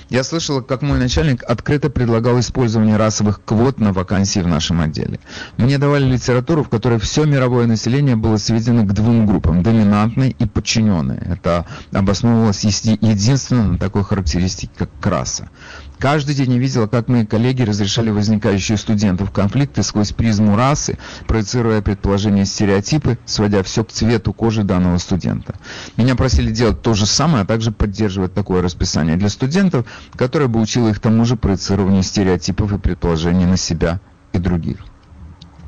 [0.09, 5.19] Я слышала, как мой начальник открыто предлагал использование расовых квот на вакансии в нашем отделе.
[5.57, 10.45] Мне давали литературу, в которой все мировое население было сведено к двум группам– доминантной и
[10.45, 11.17] подчиненной.
[11.17, 15.49] Это обосновывалось единственно на такой характеристике, как краса.
[15.97, 20.97] Каждый день я видела, как мои коллеги разрешали возникающие у студентов конфликты сквозь призму расы,
[21.27, 25.55] проецируя предположения и стереотипы, сводя все к цвету кожи данного студента.
[25.97, 30.62] Меня просили делать то же самое, а также поддерживать такое расписание для студентов, которое бы
[30.62, 33.99] учило их тому же проецированию стереотипов и предположений на себя
[34.32, 34.77] и других.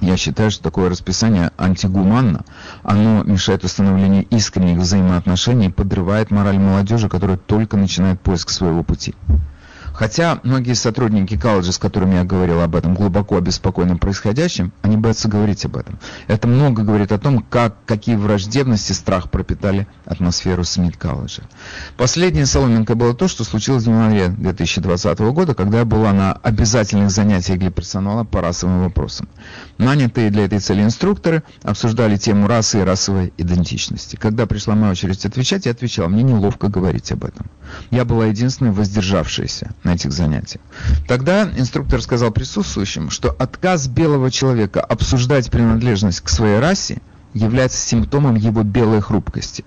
[0.01, 2.43] Я считаю, что такое расписание антигуманно.
[2.81, 9.13] Оно мешает установлению искренних взаимоотношений и подрывает мораль молодежи, которая только начинает поиск своего пути.
[9.93, 15.27] Хотя многие сотрудники колледжа, с которыми я говорил об этом, глубоко обеспокоены происходящим, они боятся
[15.27, 15.99] говорить об этом.
[16.27, 21.43] Это много говорит о том, как, какие враждебности страх пропитали атмосферу Смит колледжа.
[21.97, 27.11] Последней соломинкой было то, что случилось в январе 2020 года, когда я была на обязательных
[27.11, 29.27] занятиях для персонала по расовым вопросам.
[29.77, 34.15] Нанятые для этой цели инструкторы обсуждали тему расы и расовой идентичности.
[34.15, 37.47] Когда пришла моя очередь отвечать, я отвечал, мне неловко говорить об этом.
[37.89, 40.61] Я была единственной воздержавшейся на этих занятиях.
[41.07, 47.01] Тогда инструктор сказал присутствующим, что отказ белого человека обсуждать принадлежность к своей расе
[47.33, 49.63] является симптомом его белой хрупкости.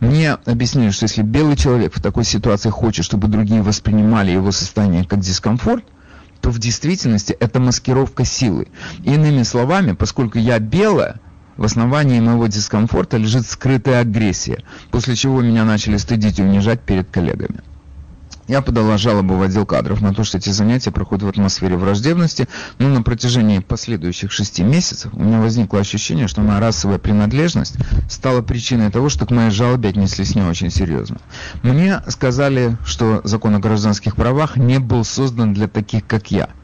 [0.00, 5.04] Мне объяснили, что если белый человек в такой ситуации хочет, чтобы другие воспринимали его состояние
[5.04, 5.84] как дискомфорт,
[6.40, 8.68] то в действительности это маскировка силы.
[9.04, 11.20] Иными словами, поскольку я белая,
[11.56, 17.10] в основании моего дискомфорта лежит скрытая агрессия, после чего меня начали стыдить и унижать перед
[17.10, 17.60] коллегами.
[18.50, 22.48] Я подала жалобу в отдел кадров на то, что эти занятия проходят в атмосфере враждебности,
[22.80, 27.76] но на протяжении последующих шести месяцев у меня возникло ощущение, что моя расовая принадлежность
[28.08, 31.18] стала причиной того, что к моей жалобе отнеслись не очень серьезно.
[31.62, 36.48] Мне сказали, что закон о гражданских правах не был создан для таких, как я–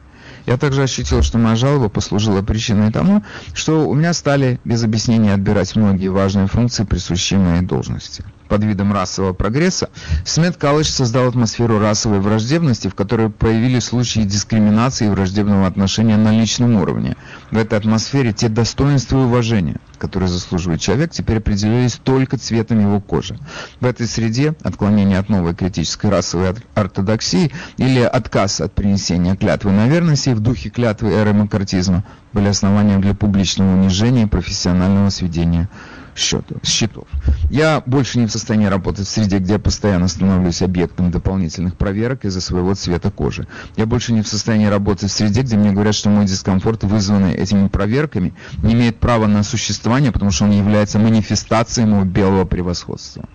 [0.47, 3.21] я также ощутил, что моя жалоба послужила причиной тому,
[3.53, 8.23] что у меня стали без объяснения отбирать многие важные функции, присущие моей должности.
[8.47, 9.89] Под видом расового прогресса
[10.25, 16.31] Смит Калыч создал атмосферу расовой враждебности, в которой появились случаи дискриминации и враждебного отношения на
[16.31, 17.17] личном уровне.
[17.51, 23.01] В этой атмосфере те достоинства и уважения, которые заслуживает человек, теперь определялись только цветом его
[23.01, 23.37] кожи.
[23.81, 29.87] В этой среде отклонение от новой критической расовой ортодоксии или отказ от принесения клятвы на
[29.87, 35.69] верности в духе клятвы эры макартизма были основанием для публичного унижения и профессионального сведения
[36.17, 37.07] счетов.
[37.49, 42.25] Я больше не в состоянии работать в среде, где я постоянно становлюсь объектом дополнительных проверок
[42.25, 43.47] из-за своего цвета кожи.
[43.75, 47.33] Я больше не в состоянии работать в среде, где мне говорят, что мой дискомфорт, вызванный
[47.33, 53.25] этими проверками, не имеет права на существование, потому что он является манифестацией моего белого превосходства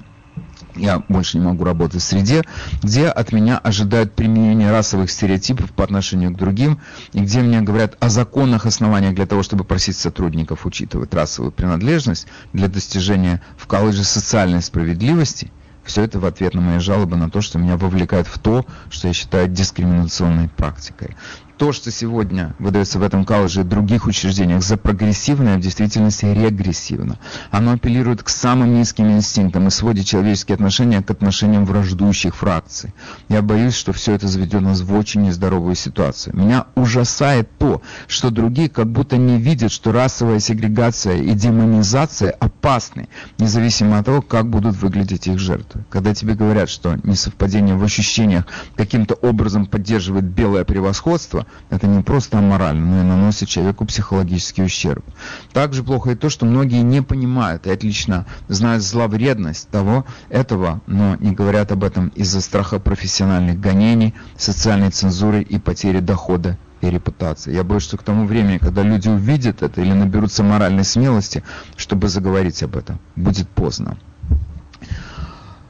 [0.77, 2.43] я больше не могу работать в среде,
[2.83, 6.81] где от меня ожидают применения расовых стереотипов по отношению к другим,
[7.13, 12.27] и где мне говорят о законных основаниях для того, чтобы просить сотрудников учитывать расовую принадлежность
[12.53, 15.51] для достижения в колледже социальной справедливости,
[15.85, 19.09] Все это в ответ на мои жалобы на то, что меня вовлекает в то, что
[19.09, 21.17] я считаю дискриминационной практикой
[21.63, 27.21] то, что сегодня выдается в этом колледже и других учреждениях за прогрессивное, в действительности регрессивно.
[27.53, 32.93] Оно апеллирует к самым низким инстинктам и сводит человеческие отношения к отношениям враждующих фракций.
[33.29, 36.37] Я боюсь, что все это заведет нас в очень нездоровую ситуацию.
[36.37, 43.09] Меня ужасает то, что другие как будто не видят, что расовая сегрегация и демонизация опасны,
[43.39, 45.85] независимо от того, как будут выглядеть их жертвы.
[45.91, 52.39] Когда тебе говорят, что несовпадение в ощущениях каким-то образом поддерживает белое превосходство, это не просто
[52.39, 55.05] аморально, но и наносит человеку психологический ущерб.
[55.53, 61.17] Также плохо и то, что многие не понимают и отлично знают зловредность того, этого, но
[61.17, 67.55] не говорят об этом из-за страха профессиональных гонений, социальной цензуры и потери дохода и репутации.
[67.55, 71.43] Я боюсь, что к тому времени, когда люди увидят это или наберутся моральной смелости,
[71.77, 73.97] чтобы заговорить об этом, будет поздно.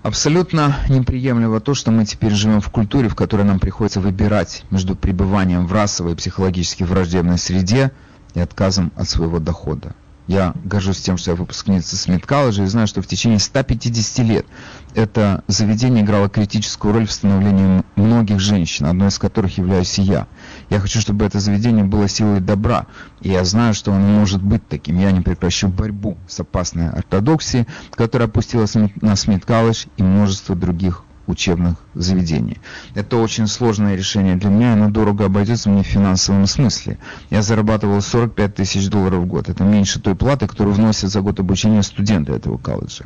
[0.02, 4.96] Абсолютно неприемлемо то, что мы теперь живем в культуре, в которой нам приходится выбирать между
[4.96, 7.92] пребыванием в расовой и психологически враждебной среде
[8.34, 9.94] и отказом от своего дохода.
[10.26, 14.46] Я горжусь тем, что я выпускница Смит колледжа и знаю, что в течение 150 лет
[14.94, 20.26] это заведение играло критическую роль в становлении многих женщин, одной из которых являюсь и я.
[20.72, 22.86] Я хочу, чтобы это заведение было силой добра,
[23.20, 24.98] и я знаю, что оно может быть таким.
[24.98, 31.04] Я не прекращу борьбу с опасной ортодоксией, которая опустилась на Смит колледж и множество других
[31.26, 32.58] учебных заведений.
[32.94, 36.98] Это очень сложное решение для меня, оно дорого обойдется мне в финансовом смысле.
[37.30, 39.48] Я зарабатывал 45 тысяч долларов в год.
[39.48, 43.04] Это меньше той платы, которую вносят за год обучения студенты этого колледжа.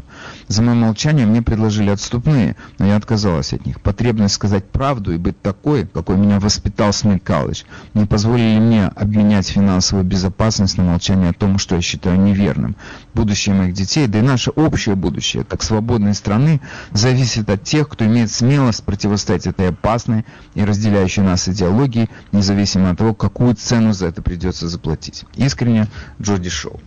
[0.49, 3.81] За мое молчание мне предложили отступные, но я отказалась от них.
[3.81, 7.63] Потребность сказать правду и быть такой, какой меня воспитал Смит колледж,
[7.95, 12.77] не позволили мне обменять финансовую безопасность на молчание о том, что я считаю неверным.
[13.15, 16.61] Будущее моих детей, да и наше общее будущее, как свободной страны,
[16.93, 22.99] зависит от тех, кто имеет смелость противостоять этой опасной и разделяющей нас идеологии, независимо от
[22.99, 25.25] того, какую цену за это придется заплатить.
[25.37, 25.87] Искренне,
[26.21, 26.81] Джоди Шоу.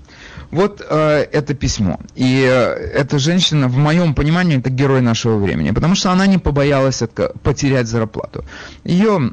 [0.52, 2.00] Вот э, это письмо.
[2.16, 6.40] И э, эта женщина, в моем понимании, это герой нашего времени, потому что она не
[6.40, 8.44] побоялась от, потерять зарплату.
[8.84, 9.32] Ее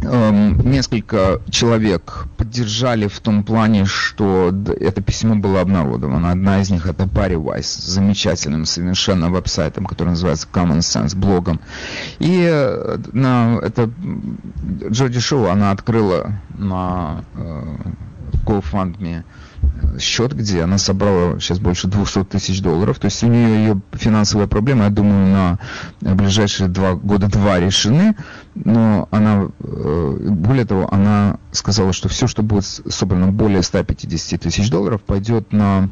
[0.00, 6.30] несколько человек поддержали в том плане, что это письмо было обнародовано.
[6.30, 11.60] Одна из них это Барри Вайс замечательным совершенно веб-сайтом, который называется Common Sense, блогом.
[12.18, 13.90] И э, на это
[14.90, 17.76] Джоди Шоу она открыла на э,
[18.44, 19.24] GoFundMe
[19.98, 22.98] счет, где она собрала сейчас больше 200 тысяч долларов.
[22.98, 25.58] То есть у нее ее финансовая проблема, я думаю,
[26.00, 28.14] на ближайшие два года два решены.
[28.54, 34.70] Но она, э, более того, она сказала, что все, что будет собрано более 150 тысяч
[34.70, 35.88] долларов, пойдет на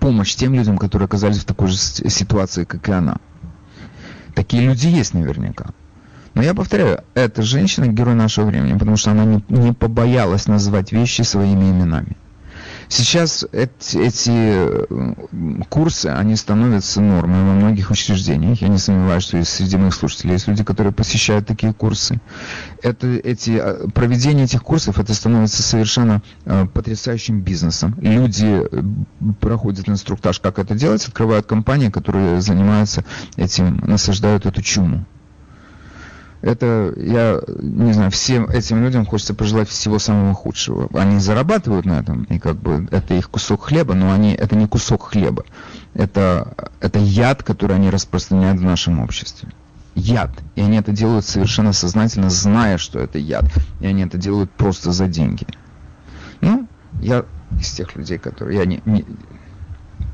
[0.00, 3.16] помощь тем людям, которые оказались в такой же ситуации, как и она.
[4.34, 5.70] Такие люди есть наверняка.
[6.34, 10.90] Но я повторяю, эта женщина герой нашего времени, потому что она не, не побоялась назвать
[10.90, 12.16] вещи своими именами.
[12.88, 18.60] Сейчас эти, эти курсы, они становятся нормой во многих учреждениях.
[18.60, 22.20] Я не сомневаюсь, что есть среди моих слушателей есть люди, которые посещают такие курсы.
[22.82, 27.96] Это, эти, а, проведение этих курсов, это становится совершенно э, потрясающим бизнесом.
[28.00, 28.82] Люди э,
[29.40, 33.04] проходят инструктаж, как это делать, открывают компании, которые занимаются
[33.36, 35.06] этим, насаждают эту чуму
[36.44, 40.88] это, я не знаю, всем этим людям хочется пожелать всего самого худшего.
[40.92, 44.68] Они зарабатывают на этом, и как бы это их кусок хлеба, но они, это не
[44.68, 45.44] кусок хлеба.
[45.94, 49.48] Это, это яд, который они распространяют в нашем обществе.
[49.94, 50.32] Яд.
[50.54, 53.46] И они это делают совершенно сознательно, зная, что это яд.
[53.80, 55.46] И они это делают просто за деньги.
[56.42, 56.68] Ну,
[57.00, 57.24] я
[57.58, 58.58] из тех людей, которые...
[58.58, 59.06] Я не, не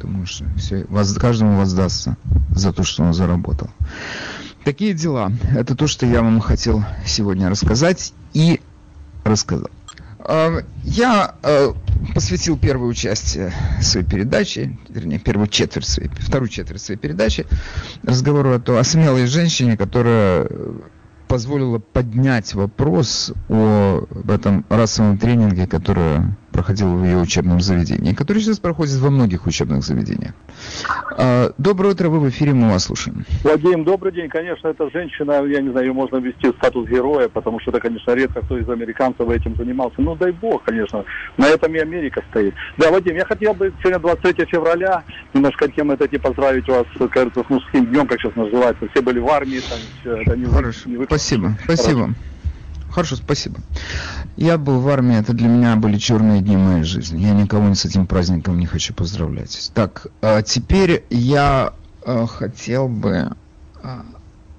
[0.00, 0.86] думаю, что все,
[1.18, 2.16] каждому воздастся
[2.54, 3.68] за то, что он заработал.
[4.64, 5.32] Такие дела.
[5.54, 8.60] Это то, что я вам хотел сегодня рассказать и
[9.24, 9.70] рассказал.
[10.18, 11.74] А, я а,
[12.14, 13.38] посвятил первую часть
[13.80, 17.46] своей передачи, вернее, первую четверть своей, вторую четверть своей передачи
[18.02, 20.46] разговору о, о смелой женщине, которая
[21.26, 26.22] позволила поднять вопрос о этом расовом тренинге, который
[26.52, 30.32] проходил в ее учебном заведении, который сейчас проходит во многих учебных заведениях.
[31.16, 33.24] А, доброе утро, вы в эфире, мы вас слушаем.
[33.42, 34.28] Владимир, добрый день.
[34.28, 37.80] Конечно, эта женщина, я не знаю, ее можно ввести в статус героя, потому что это,
[37.80, 39.96] конечно, редко кто из американцев этим занимался.
[39.98, 41.04] Ну, дай бог, конечно.
[41.36, 42.54] На этом и Америка стоит.
[42.78, 45.02] Да, Вадим, я хотел бы сегодня 23 февраля,
[45.34, 48.86] немножко тем это типа поздравить вас, кажется, с мужским днем, как сейчас называется.
[48.88, 52.00] Все были в армии, там, это не Хорошо, не спасибо, спасибо.
[52.00, 52.14] Хорошо.
[52.90, 53.60] Хорошо, спасибо.
[54.36, 57.22] Я был в армии, это для меня были черные дни моей жизни.
[57.22, 59.70] Я никого с этим праздником не хочу поздравлять.
[59.74, 61.72] Так, а теперь я
[62.04, 63.36] э, хотел бы...
[63.82, 64.00] Э,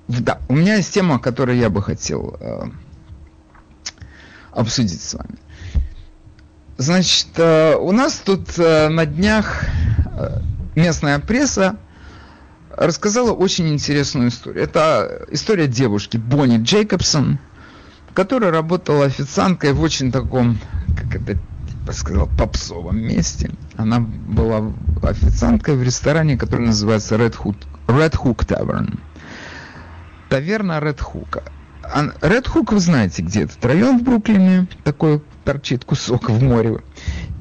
[0.08, 2.38] да, у меня есть тема, которую я бы хотел
[4.52, 5.38] обсудить с вами.
[6.78, 9.64] Значит, у нас тут на днях
[10.76, 11.78] местная пресса
[12.76, 14.64] рассказала очень интересную историю.
[14.64, 17.40] Это история девушки Бонни Джейкобсон,
[18.14, 20.57] которая работала официанткой в очень таком,
[20.97, 21.38] как это
[21.88, 23.51] я сказал, попсовом месте.
[23.76, 24.72] Она была
[25.03, 27.55] официанткой в ресторане, который называется Red Hook,
[27.88, 28.99] Red Hook Tavern.
[30.30, 31.43] Таверна Red Hook.
[32.22, 36.82] Red Hook, вы знаете, где этот район в Бруклине, такой торчит кусок в море.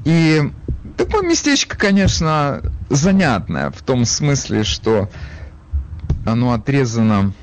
[0.03, 0.51] И
[0.97, 5.09] такое местечко, конечно, занятное в том смысле, что
[6.25, 7.33] оно отрезано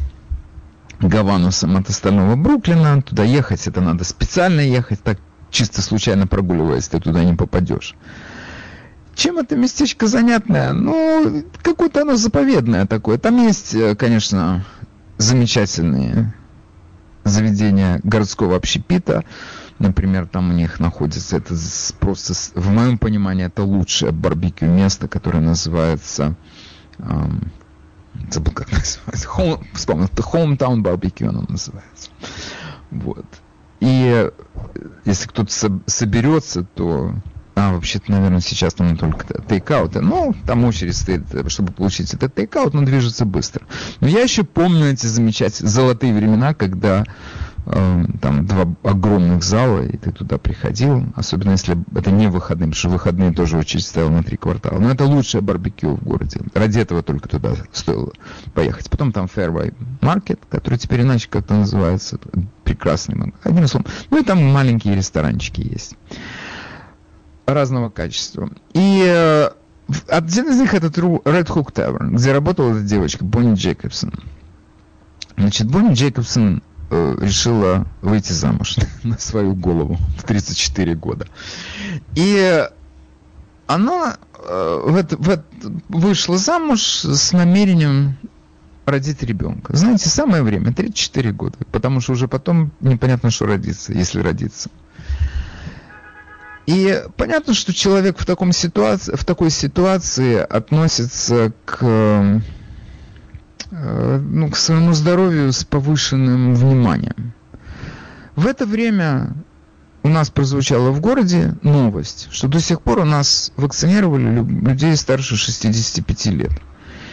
[1.00, 3.02] Гаванусом от остального Бруклина.
[3.02, 5.18] Туда ехать, это надо специально ехать, так
[5.50, 7.94] чисто случайно прогуливаясь, ты туда не попадешь.
[9.14, 10.72] Чем это местечко занятное?
[10.72, 13.18] Ну, какое-то оно заповедное такое.
[13.18, 14.64] Там есть, э, конечно,
[15.16, 16.32] замечательные
[17.24, 19.24] заведения городского общепита.
[19.78, 21.54] Например, там у них находится, это
[22.00, 26.34] просто, в моем понимании, это лучшее барбекю место, которое называется,
[26.98, 27.52] эм,
[28.30, 32.10] забыл как называется, Home, вспомнил, Hometown Barbecue оно называется.
[32.90, 33.26] Вот.
[33.80, 34.30] И
[35.04, 35.52] если кто-то
[35.86, 37.14] соберется, то
[37.58, 40.00] а, вообще-то, наверное, сейчас там только тейкауты.
[40.00, 43.66] Ну, там очередь стоит, чтобы получить этот тейкаут, но движется быстро.
[44.00, 47.04] Но я еще помню эти замечательные золотые времена, когда э,
[47.68, 52.88] там два огромных зала, и ты туда приходил, особенно если это не выходные, потому что
[52.88, 54.78] выходные тоже очередь стояла на три квартала.
[54.78, 56.40] Но это лучшее барбекю в городе.
[56.54, 58.12] Ради этого только туда стоило
[58.54, 58.88] поехать.
[58.88, 62.18] Потом там Fairway Market, который теперь иначе как-то называется.
[62.64, 63.38] Прекрасный магазин.
[63.44, 63.86] Одним словом.
[64.10, 65.96] Ну и там маленькие ресторанчики есть
[67.46, 68.50] разного качества.
[68.72, 69.50] И э,
[70.08, 74.12] один из них это Red Hook Tavern, где работала эта девочка Бонни Джейкобсон.
[75.36, 81.26] Значит, Бонни Джейкобсон э, решила выйти замуж на свою голову в 34 года.
[82.14, 82.68] И
[83.66, 85.44] она э, в это, в это,
[85.88, 88.16] вышла замуж с намерением
[88.86, 89.76] родить ребенка.
[89.76, 94.70] Знаете, самое время, 34 года, потому что уже потом непонятно, что родиться, если родиться.
[96.66, 102.40] И понятно, что человек в, таком ситуации, в такой ситуации относится к, э,
[103.70, 107.32] ну, к своему здоровью с повышенным вниманием.
[108.36, 109.34] В это время
[110.02, 115.36] у нас прозвучала в городе новость, что до сих пор у нас вакцинировали людей старше
[115.36, 116.52] 65 лет.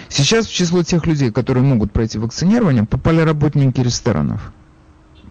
[0.07, 4.53] Сейчас в число тех людей, которые могут пройти вакцинирование, попали работники ресторанов.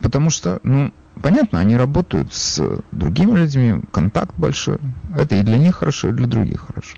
[0.00, 2.60] Потому что, ну, понятно, они работают с
[2.92, 4.78] другими людьми, контакт большой.
[5.16, 6.96] Это и для них хорошо, и для других хорошо.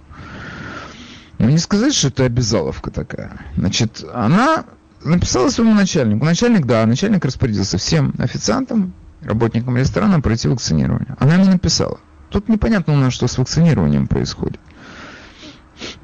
[1.39, 3.41] Но не сказать, что это обязаловка такая.
[3.57, 4.65] Значит, она
[5.05, 6.25] написала своему начальнику.
[6.25, 11.17] Начальник, да, начальник распорядился всем официантам, работникам ресторана пройти вакцинирование.
[11.19, 11.99] Она ему написала.
[12.31, 14.61] Тут непонятно у нас, что с вакцинированием происходит.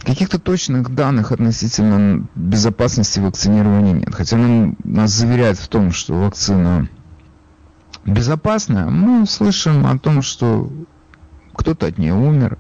[0.04, 4.14] Каких-то точных данных относительно безопасности вакцинирования нет.
[4.14, 6.88] Хотя он нас заверяет в том, что вакцина
[8.04, 10.70] безопасная, мы слышим о том, что
[11.54, 12.58] кто-то от нее умер,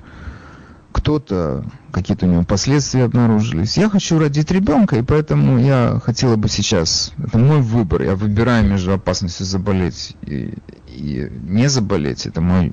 [1.02, 3.76] кто-то, какие-то у него последствия обнаружились.
[3.76, 8.64] Я хочу родить ребенка, и поэтому я хотела бы сейчас, это мой выбор, я выбираю
[8.68, 10.54] между опасностью заболеть и,
[10.86, 12.72] и не заболеть, это мой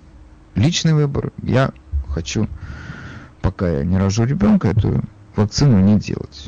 [0.54, 1.32] личный выбор.
[1.42, 1.72] Я
[2.08, 2.48] хочу,
[3.42, 5.02] пока я не рожу ребенка, эту
[5.36, 6.46] вакцину не делать.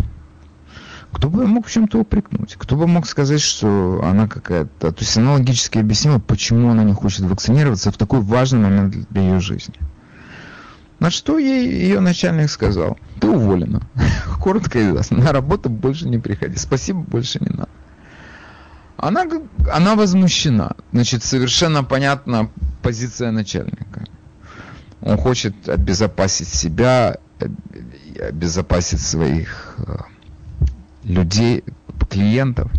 [1.12, 2.56] Кто бы мог в чем-то упрекнуть?
[2.60, 4.92] Кто бы мог сказать, что она какая-то...
[4.92, 9.22] То есть она логически объяснила, почему она не хочет вакцинироваться в такой важный момент для
[9.22, 9.74] ее жизни.
[11.02, 13.82] На что ей ее начальник сказал, ты уволена.
[14.40, 15.18] Коротко и ясно.
[15.18, 16.58] На работу больше не приходи.
[16.58, 17.70] Спасибо, больше не надо.
[18.98, 19.26] Она,
[19.74, 20.74] она возмущена.
[20.92, 22.52] Значит, совершенно понятна
[22.84, 24.06] позиция начальника.
[25.02, 27.18] Он хочет обезопасить себя,
[28.20, 29.98] обезопасить своих э,
[31.04, 31.64] людей,
[32.12, 32.72] клиентов.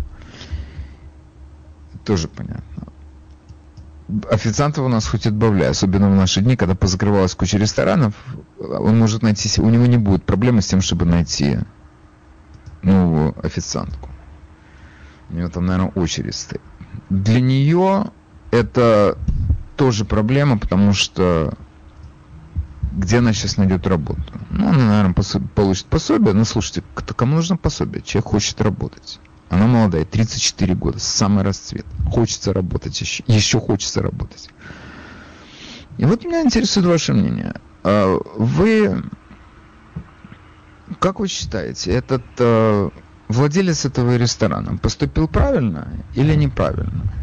[2.05, 2.87] Тоже понятно.
[4.29, 8.13] Официантов у нас хоть отбавляй, особенно в наши дни, когда позакрывалась куча ресторанов,
[8.59, 11.59] он может найти, у него не будет проблемы с тем, чтобы найти
[12.81, 14.09] новую официантку.
[15.29, 16.61] У него там, наверное, очередь стоит.
[17.09, 18.11] Для нее
[18.51, 19.17] это
[19.77, 21.53] тоже проблема, потому что
[22.91, 24.21] где она сейчас найдет работу?
[24.51, 25.43] Ну, она, наверное, пособ...
[25.55, 26.33] получит пособие.
[26.33, 26.83] Ну, слушайте,
[27.15, 28.03] кому нужно пособие?
[28.03, 29.19] Человек хочет работать.
[29.53, 31.85] Она молодая, 34 года, самый расцвет.
[32.11, 34.49] Хочется работать еще, еще хочется работать.
[35.97, 37.53] И вот меня интересует ваше мнение.
[37.83, 39.03] А вы
[40.99, 42.89] как вы считаете, этот э,
[43.27, 47.13] владелец этого ресторана поступил правильно или неправильно?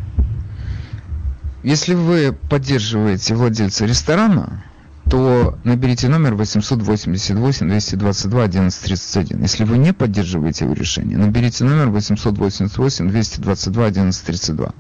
[1.63, 4.65] Если вы поддерживаете владельца ресторана,
[5.11, 9.43] то наберите номер 888 222 1131.
[9.43, 14.75] Если вы не поддерживаете его решение, наберите номер 888 222 1132.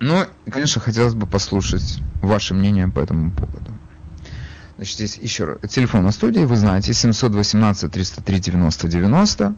[0.00, 3.72] Ну, конечно, хотелось бы послушать ваше мнение по этому поводу.
[4.76, 5.58] Значит, здесь еще раз.
[5.68, 9.54] Телефон на студии, вы знаете, 718 303 90 90.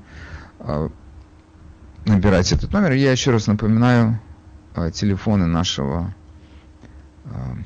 [2.07, 2.93] Набирайте этот номер.
[2.93, 4.19] Я еще раз напоминаю
[4.75, 6.15] а, телефоны нашего
[7.27, 7.57] а,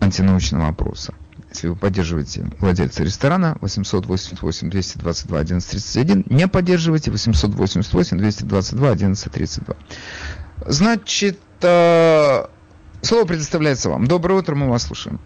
[0.00, 1.14] антинаучного опроса.
[1.50, 6.24] Если вы поддерживаете владельца ресторана, 888 222 1131.
[6.28, 9.76] Не поддерживаете 888 222 1132.
[10.66, 12.44] Значит, э,
[13.02, 14.06] слово предоставляется вам.
[14.06, 15.18] Доброе утро, мы вас слушаем.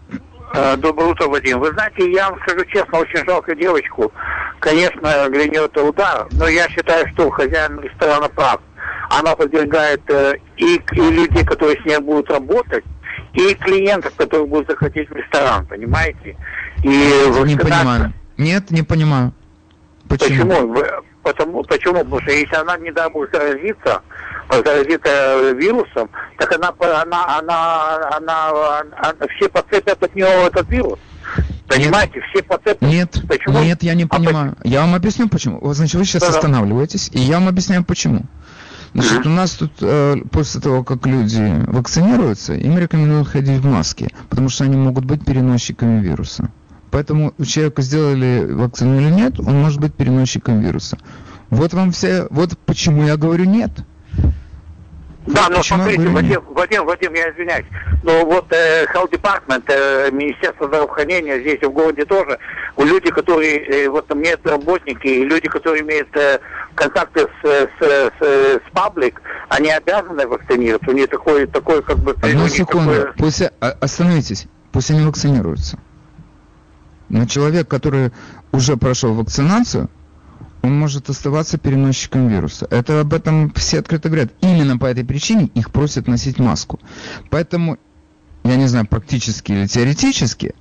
[0.53, 1.59] Э, доброе утро, Вадим.
[1.59, 4.11] Вы знаете, я вам скажу честно, очень жалко девочку.
[4.59, 8.61] Конечно, для нее это удар, но я считаю, что хозяин ресторана прав.
[9.09, 12.83] Она подвергает э, и, и людей, которые с ней будут работать,
[13.33, 16.37] и клиентов, которые будут заходить в ресторан, понимаете?
[16.83, 16.87] И
[17.45, 18.13] не понимаю.
[18.37, 19.33] Нет, не понимаю.
[20.07, 20.49] Почему?
[20.49, 21.03] Почему?
[21.23, 21.99] Потому, почему?
[21.99, 24.01] Потому что если она не дай бог заразится,
[24.49, 30.99] заразится вирусом, так она, она, она, она, она, все подцепят от нее этот вирус.
[31.67, 32.81] Понимаете, нет, все подцепят.
[32.81, 33.59] Нет, почему?
[33.59, 34.55] нет, я не а понимаю.
[34.59, 35.73] А я вам объясню почему.
[35.73, 38.23] Значит, вы сейчас да, останавливаетесь, и я вам объясняю почему.
[38.93, 44.09] Значит, у нас тут э, после того, как люди вакцинируются, им рекомендуют ходить в маске,
[44.29, 46.51] потому что они могут быть переносчиками вируса.
[46.91, 50.97] Поэтому у человека сделали вакцину или нет, он может быть переносчиком вируса.
[51.49, 53.71] Вот вам все, вот почему я говорю нет.
[55.27, 57.65] Да, но смотрите, Вадим, Вадим, Вадим, я извиняюсь,
[58.01, 62.39] но вот э, Health Department, э, Министерство здравоохранения здесь в городе тоже,
[62.75, 66.39] у люди, которые, э, вот имеют работники, и люди, которые имеют э,
[66.73, 72.15] контакты с, с, с, с паблик, они обязаны вакцинироваться, у них такой, такой как бы...
[72.23, 73.13] Одну секунду, такое...
[73.17, 75.77] пусть, а, остановитесь, пусть они вакцинируются.
[77.09, 78.11] Но человек, который
[78.51, 79.87] уже прошел вакцинацию,
[80.61, 82.67] он может оставаться переносчиком вируса.
[82.69, 84.31] Это об этом все открыто говорят.
[84.41, 86.79] Именно по этой причине их просят носить маску.
[87.29, 87.77] Поэтому,
[88.43, 90.53] я не знаю, практически или теоретически,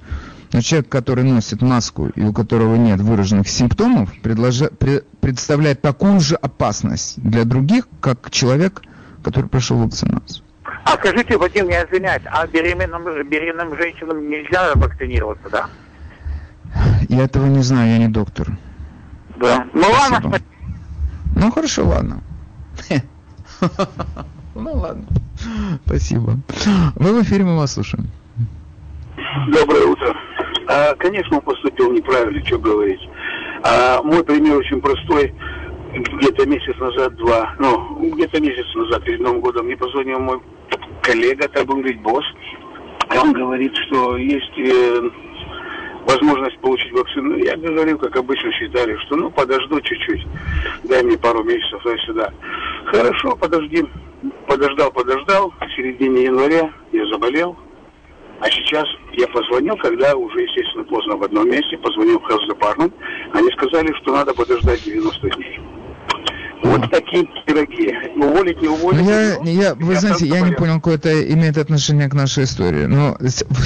[0.53, 6.21] но человек, который носит маску и у которого нет выраженных симптомов, предложа, при, представляет такую
[6.21, 8.83] же опасность для других, как человек,
[9.23, 10.45] который прошел вакцинацию.
[10.85, 15.67] А скажите, Вадим, я извиняюсь, а беременным, беременным женщинам нельзя вакцинироваться, да?
[17.09, 18.59] Я этого не знаю, я не доктор.
[19.41, 19.67] Да.
[19.73, 20.25] Ну Спасибо.
[20.27, 20.39] ладно.
[21.35, 22.21] Ну хорошо, ладно.
[24.55, 25.05] Ну ладно.
[25.87, 26.33] Спасибо.
[26.99, 28.09] Мы в эфире, мы вас слушаем.
[29.53, 30.15] Доброе утро.
[30.67, 33.01] А, конечно, он поступил неправильно, что говорить.
[33.63, 35.33] А, мой пример очень простой.
[35.93, 40.41] Где-то месяц назад, два, ну, где-то месяц назад, перед Новым годом, мне позвонил мой
[41.03, 42.25] коллега, так будем говорить, босс.
[43.15, 45.11] И он говорит, что есть э,
[46.11, 47.37] возможность получить вакцину.
[47.37, 50.27] Я говорил, как обычно считали, что ну подожду чуть-чуть,
[50.85, 52.33] дай мне пару месяцев туда-сюда.
[52.87, 53.85] Хорошо, подожди.
[54.47, 55.53] Подождал, подождал.
[55.61, 57.57] В середине января я заболел.
[58.41, 62.93] А сейчас я позвонил, когда уже, естественно, поздно в одном месте, позвонил в Department.
[63.33, 65.61] Они сказали, что надо подождать 90 дней.
[66.63, 67.95] Вот такие пироги.
[68.17, 69.01] Уволить, не уволить.
[69.01, 72.45] Ну, я, я, вы я знаете, я не понял, какое это имеет отношение к нашей
[72.45, 72.87] истории.
[72.87, 73.17] Но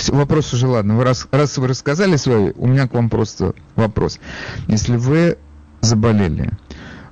[0.09, 4.21] вопрос уже, ладно, вы раз, раз вы рассказали свой, у меня к вам просто вопрос.
[4.69, 5.39] Если вы
[5.81, 6.51] заболели,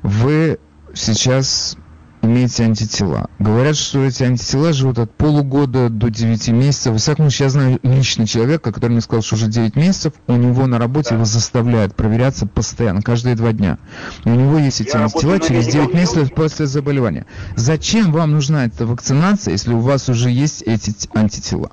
[0.03, 0.59] вы
[0.95, 1.77] сейчас
[2.23, 3.29] имеете антитела.
[3.39, 6.93] Говорят, что эти антитела живут от полугода до 9 месяцев.
[6.93, 10.35] Во всяком случае, я знаю лично человека, который мне сказал, что уже 9 месяцев у
[10.35, 11.17] него на работе да.
[11.17, 13.79] его заставляют проверяться постоянно, каждые два дня.
[14.25, 17.27] И у него есть эти я антитела через 9 месяцев после заболевания.
[17.57, 21.73] Зачем вам нужна эта вакцинация, если у вас уже есть эти антитела?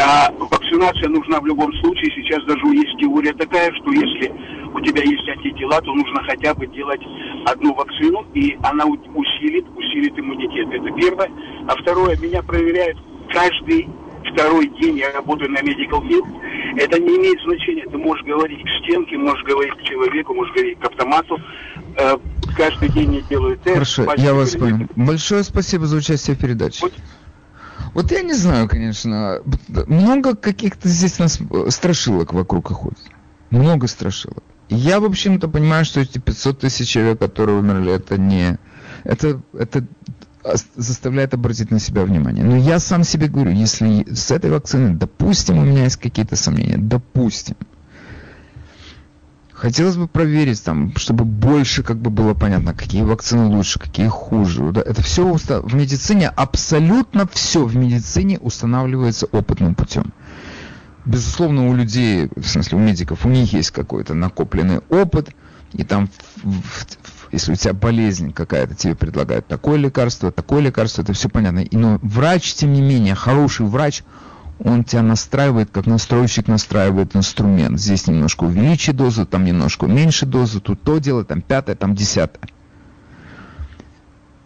[0.00, 2.12] А вакцинация нужна в любом случае.
[2.14, 4.32] Сейчас даже есть теория такая, что если
[4.72, 7.00] у тебя есть антитела, то нужно хотя бы делать
[7.46, 10.68] одну вакцину, и она усилит, усилит иммунитет.
[10.72, 11.30] Это первое.
[11.66, 12.98] А второе, меня проверяют
[13.32, 13.88] каждый
[14.32, 16.26] второй день я работаю на Medical Field.
[16.76, 17.84] Это не имеет значения.
[17.90, 21.38] Ты можешь говорить к стенке, можешь говорить к человеку, можешь говорить к автомату.
[21.96, 22.16] Э,
[22.56, 23.74] каждый день я делаю тест.
[23.74, 24.86] Хорошо, я вас понял.
[24.96, 26.86] Большое спасибо за участие в передаче.
[27.94, 28.10] Вот.
[28.10, 29.40] Я не знаю, конечно,
[29.86, 32.98] много каких-то здесь нас страшилок вокруг ходит.
[33.50, 34.42] Много страшилок.
[34.68, 38.58] Я, в общем-то, понимаю, что эти 500 тысяч человек, которые умерли, это не...
[39.04, 39.86] Это, это
[40.76, 42.44] заставляет обратить на себя внимание.
[42.44, 46.76] Но я сам себе говорю, если с этой вакциной, допустим, у меня есть какие-то сомнения,
[46.78, 47.56] допустим.
[49.58, 54.70] Хотелось бы проверить, там, чтобы больше как бы было понятно, какие вакцины лучше, какие хуже.
[54.70, 60.12] Да, это все в медицине, абсолютно все в медицине устанавливается опытным путем.
[61.04, 65.30] Безусловно, у людей, в смысле у медиков, у них есть какой-то накопленный опыт,
[65.72, 66.08] и там,
[67.32, 71.64] если у тебя болезнь какая-то, тебе предлагают такое лекарство, такое лекарство, это все понятно.
[71.72, 74.04] Но врач, тем не менее, хороший врач–
[74.62, 77.78] он тебя настраивает, как настройщик настраивает инструмент.
[77.78, 82.48] Здесь немножко увеличить дозу, там немножко уменьши дозу, тут то дело, там пятое, там десятое.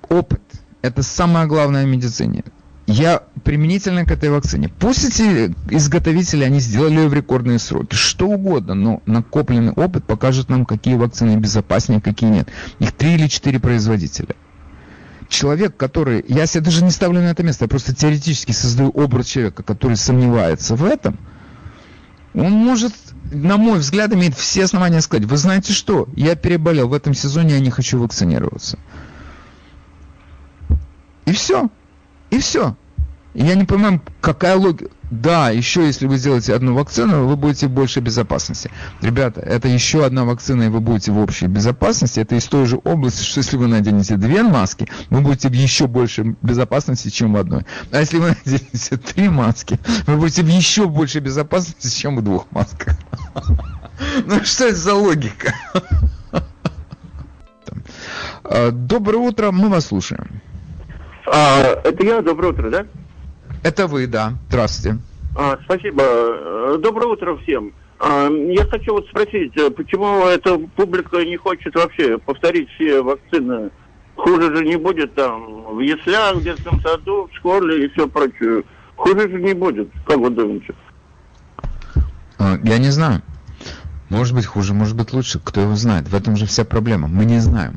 [0.08, 0.42] Опыт.
[0.82, 2.44] Это самое главное в медицине.
[2.86, 4.68] Я применительно к этой вакцине.
[4.68, 10.48] Пусть эти изготовители, они сделали ее в рекордные сроки, что угодно, но накопленный опыт покажет
[10.48, 12.48] нам, какие вакцины безопаснее, какие нет.
[12.80, 14.34] Их три или четыре производителя
[15.32, 16.24] человек, который...
[16.28, 19.96] Я себя даже не ставлю на это место, я просто теоретически создаю образ человека, который
[19.96, 21.18] сомневается в этом.
[22.34, 22.94] Он может,
[23.32, 27.54] на мой взгляд, иметь все основания сказать, вы знаете что, я переболел в этом сезоне,
[27.54, 28.78] я не хочу вакцинироваться.
[31.24, 31.68] И все.
[32.30, 32.76] И все.
[33.34, 34.90] Я не понимаю, какая логика.
[35.12, 38.70] Да, еще если вы сделаете одну вакцину, вы будете в большей безопасности.
[39.02, 42.20] Ребята, это еще одна вакцина, и вы будете в общей безопасности.
[42.20, 45.86] Это из той же области, что если вы наденете две маски, вы будете в еще
[45.86, 47.66] большей безопасности, чем в одной.
[47.90, 52.46] А если вы наденете три маски, вы будете в еще большей безопасности, чем в двух
[52.50, 52.96] масках.
[54.26, 55.54] Ну что это за логика?
[58.44, 60.40] А, доброе утро, мы вас слушаем.
[61.26, 62.86] А, это я, доброе утро, да?
[63.62, 64.34] Это вы, да.
[64.48, 64.98] Здравствуйте.
[65.36, 66.02] А, спасибо.
[66.04, 67.72] Э, доброе утро всем.
[67.98, 73.70] А, я хочу вот спросить, э, почему эта публика не хочет вообще повторить все вакцины?
[74.16, 78.64] Хуже же не будет там в яслях, в детском саду, в школе и все прочее.
[78.96, 80.74] Хуже же не будет, как вы думаете?
[82.38, 83.22] А, я не знаю.
[84.10, 85.40] Может быть хуже, может быть лучше.
[85.42, 86.08] Кто его знает?
[86.08, 87.08] В этом же вся проблема.
[87.08, 87.76] Мы не знаем.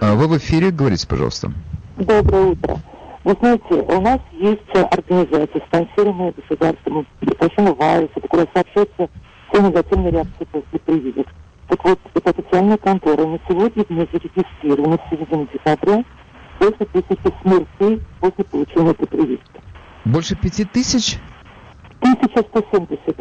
[0.00, 1.52] А вы в эфире, говорите, пожалуйста.
[1.96, 2.80] Доброе утро.
[3.22, 7.06] Вы знаете, у нас есть организация, спонсируемая государством,
[7.38, 9.08] совершенно ВАИС, которая сообщается
[9.48, 11.26] все негативные реакции после прививок.
[11.68, 16.04] Так вот, эта официальная контора на сегодня не зарегистрирована в середине декабря
[16.58, 19.60] больше тысячи смертей после получения этой прививки.
[20.04, 21.18] Больше пяти тысяч?
[22.00, 23.16] 1170.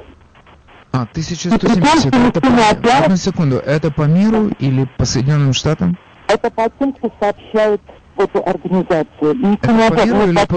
[0.91, 2.13] А, 1170.
[2.13, 3.03] Это по...
[3.03, 3.57] Одну секунду.
[3.57, 5.97] Это по миру или по Соединенным Штатам?
[6.27, 7.81] Это по тем, что сообщают
[8.19, 9.33] эту организацию.
[9.33, 10.55] И это, по миру или по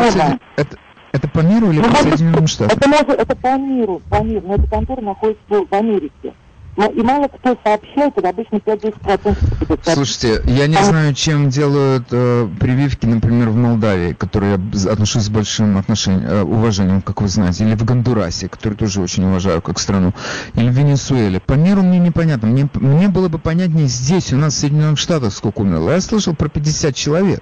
[0.56, 0.76] это,
[1.12, 2.76] это по миру или ну, по Соединенным Штатам?
[2.76, 6.34] Это, может, это по миру, по миру, но эта контора находится в Америке.
[6.74, 9.92] Но и мало кто сообщает, это обычно 5-10%.
[9.92, 15.28] Слушайте, я не знаю, чем делают э, прививки, например, в Молдавии, которые я отношусь с
[15.28, 19.78] большим отношением, э, уважением, как вы знаете, или в Гондурасе, который тоже очень уважаю как
[19.78, 20.14] страну,
[20.54, 21.40] или в Венесуэле.
[21.40, 22.48] По миру мне непонятно.
[22.48, 25.90] Мне, мне было бы понятнее здесь, у нас в Соединенных Штатах сколько умерло.
[25.90, 27.40] Я слышал про 50 человек,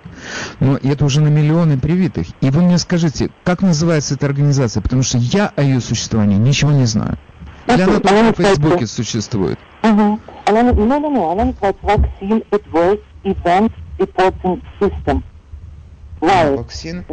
[0.59, 2.27] но это уже на миллионы привитых.
[2.41, 6.73] И вы мне скажите, как называется эта организация, потому что я о ее существовании ничего
[6.73, 7.17] не знаю.
[7.75, 9.59] Или она только в Фейсбуке существует?
[9.83, 15.23] Она, ну, ну, ну, она называется Vaccine Adverse Event Reporting System.
[16.21, 17.05] Вакцин.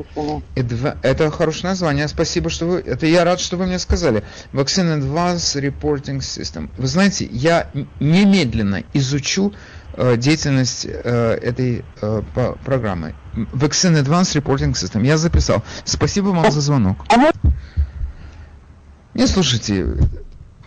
[1.01, 2.08] Это хорошее название.
[2.08, 2.80] Спасибо, что вы...
[2.80, 4.24] Это я рад, что вы мне сказали.
[4.53, 6.70] Vaccine Advanced Reporting System.
[6.78, 9.53] Вы знаете, я немедленно изучу
[9.93, 13.16] э, деятельность э, этой э, по, программы.
[13.36, 15.05] Vaccine Advanced Reporting System.
[15.05, 15.64] Я записал.
[15.86, 16.97] Спасибо вам за звонок.
[19.14, 19.97] Не слушайте,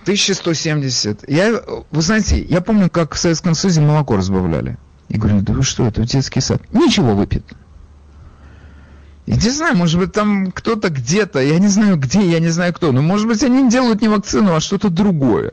[0.02, 1.28] 1170.
[1.28, 4.78] Я, вы знаете, я помню, как в Советском Союзе молоко разбавляли.
[5.08, 6.62] И говорю, да вы что, это детский сад.
[6.72, 7.44] Ничего выпьет.
[9.26, 12.72] Я не знаю, может быть, там кто-то где-то, я не знаю где, я не знаю
[12.72, 15.52] кто, но может быть они делают не вакцину, а что-то другое.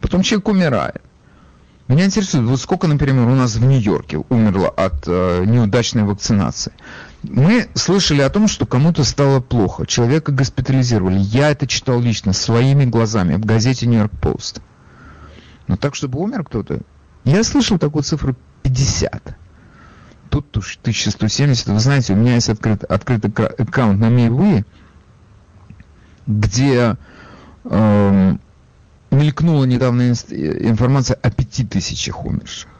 [0.00, 1.02] Потом человек умирает.
[1.88, 6.72] Меня интересует, вот сколько, например, у нас в Нью-Йорке умерло от э, неудачной вакцинации.
[7.22, 11.18] Мы слышали о том, что кому-то стало плохо, человека госпитализировали.
[11.18, 14.60] Я это читал лично, своими глазами, в газете Нью-Йорк Пост.
[15.68, 16.80] Но так, чтобы умер кто-то,
[17.24, 19.36] я слышал такую цифру 50.
[20.30, 21.68] Тут уж 1170.
[21.68, 24.64] Вы знаете, у меня есть открыт, открытый аккаунт на Мейвы,
[26.26, 26.96] где
[27.64, 28.36] э,
[29.10, 32.71] мелькнула недавно информация о 5000 умерших.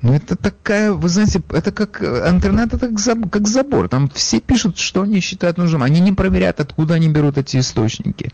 [0.00, 3.88] Ну, это такая, вы знаете, это как интернет, это как, как забор.
[3.88, 5.82] Там все пишут, что они считают нужным.
[5.82, 8.32] Они не проверяют, откуда они берут эти источники.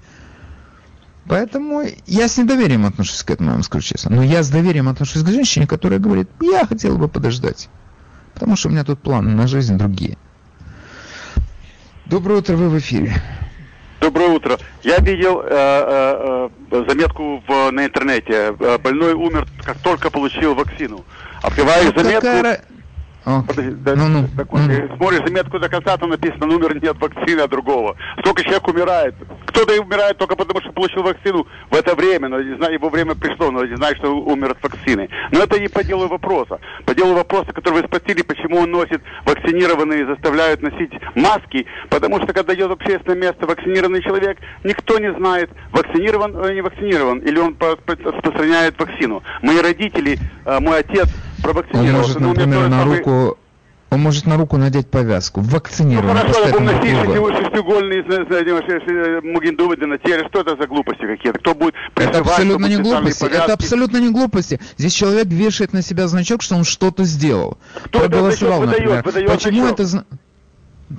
[1.27, 4.15] Поэтому я с недоверием отношусь к этому, я вам скажу честно.
[4.15, 7.71] Но я с доверием отношусь к женщине, которая говорит, я хотела бы подождать.
[8.35, 10.19] Потому что у меня тут планы на жизнь другие.
[12.05, 13.15] Доброе утро, вы в эфире.
[14.05, 14.59] Доброе утро.
[14.83, 18.55] Я видел э, э, э, заметку в, на интернете.
[18.61, 21.07] Э, Больной умер, как только получил вакцину.
[21.41, 22.21] Открываешь Ну, заметку.
[22.27, 22.61] какая
[23.25, 24.97] О, Подожди, да, ну, ну, так вот, ну.
[24.97, 27.97] смотришь заметку до конца, там написано номер нет вакцины, а другого.
[28.19, 29.15] Сколько человек умирает?
[29.47, 32.91] Кто-то и умирает только потому, что получил вакцину в это время, но не знаю, его
[32.91, 35.09] время пришло, но не знает, что умер от вакцины.
[35.33, 36.61] Но это не по делу вопроса.
[36.85, 42.35] По делу вопроса, который вы спросили, почему он носит вакцинированные, заставляют носить маски, потому что
[42.35, 47.39] когда идет в общественное место вакцинированный человек, никто не знает, вакцинирован или не вакцинирован, или
[47.39, 49.23] он распространяет вакцину.
[49.41, 51.09] Мои родители, э, мой отец
[51.47, 51.99] Он провакцинировался.
[51.99, 53.39] может, но у меня например, на самый- руку...
[53.91, 55.41] Он может на руку надеть повязку.
[55.41, 56.17] Ну Вакцинирован.
[56.17, 60.27] хорошо, поставить буду на носить шести- шестиугольные мугиндовиды на теле.
[60.29, 61.39] Что это за глупости какие-то?
[61.39, 63.25] Кто будет Это абсолютно не глупости.
[63.25, 64.59] Это абсолютно не глупости.
[64.79, 67.57] Здесь человек вешает на себя значок, что он что-то сделал.
[67.85, 68.81] Кто этот Проголосовал, значок выдает?
[68.83, 69.05] например.
[69.05, 69.81] Выдает Почему значок?
[69.81, 70.05] это...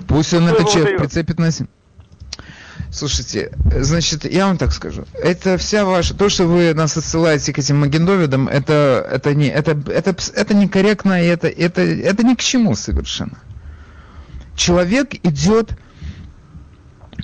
[0.08, 1.10] Пусть он Кто это его человек выдает?
[1.10, 1.68] прицепит на себя.
[2.90, 5.04] Слушайте, значит, я вам так скажу.
[5.14, 6.14] Это вся ваша...
[6.14, 11.22] То, что вы нас отсылаете к этим Магендовидам, это, это, не, это, это, это некорректно,
[11.22, 13.38] и это, это, это ни к чему совершенно.
[14.54, 15.76] Человек идет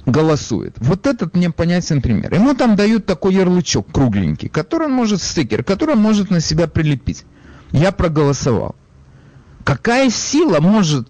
[0.04, 0.74] голосует.
[0.78, 2.34] Вот этот мне понятен пример.
[2.34, 6.66] Ему там дают такой ярлычок кругленький, который он может, стикер, который он может на себя
[6.66, 7.24] прилепить.
[7.70, 8.74] Я проголосовал.
[9.64, 11.08] Какая сила может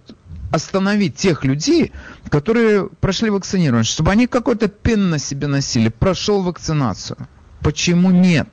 [0.52, 1.92] остановить тех людей,
[2.28, 7.16] которые прошли вакцинирование, чтобы они какой-то пин на себе носили, прошел вакцинацию?
[7.60, 8.48] Почему нет?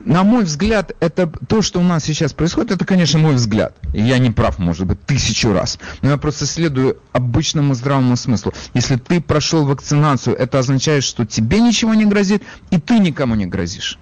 [0.00, 3.76] На мой взгляд, это то, что у нас сейчас происходит, это, конечно, мой взгляд.
[3.92, 5.78] И я не прав, может быть, тысячу раз.
[6.02, 8.54] Но я просто следую обычному здравому смыслу.
[8.74, 13.46] Если ты прошел вакцинацию, это означает, что тебе ничего не грозит, и ты никому не
[13.46, 13.98] грозишь.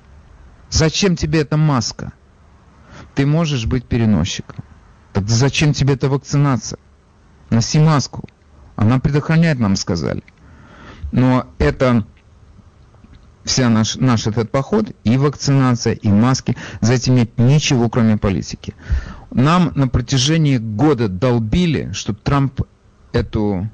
[0.68, 2.12] Зачем тебе эта маска?
[3.14, 4.64] Ты можешь быть переносчиком.
[5.16, 6.78] Так зачем тебе эта вакцинация?
[7.48, 8.28] Носи маску.
[8.74, 10.22] Она предохраняет, нам сказали.
[11.10, 12.04] Но это
[13.42, 18.74] вся наш, наш этот поход, и вакцинация, и маски, за этим нет ничего, кроме политики.
[19.30, 22.60] Нам на протяжении года долбили, что Трамп
[23.12, 23.70] эту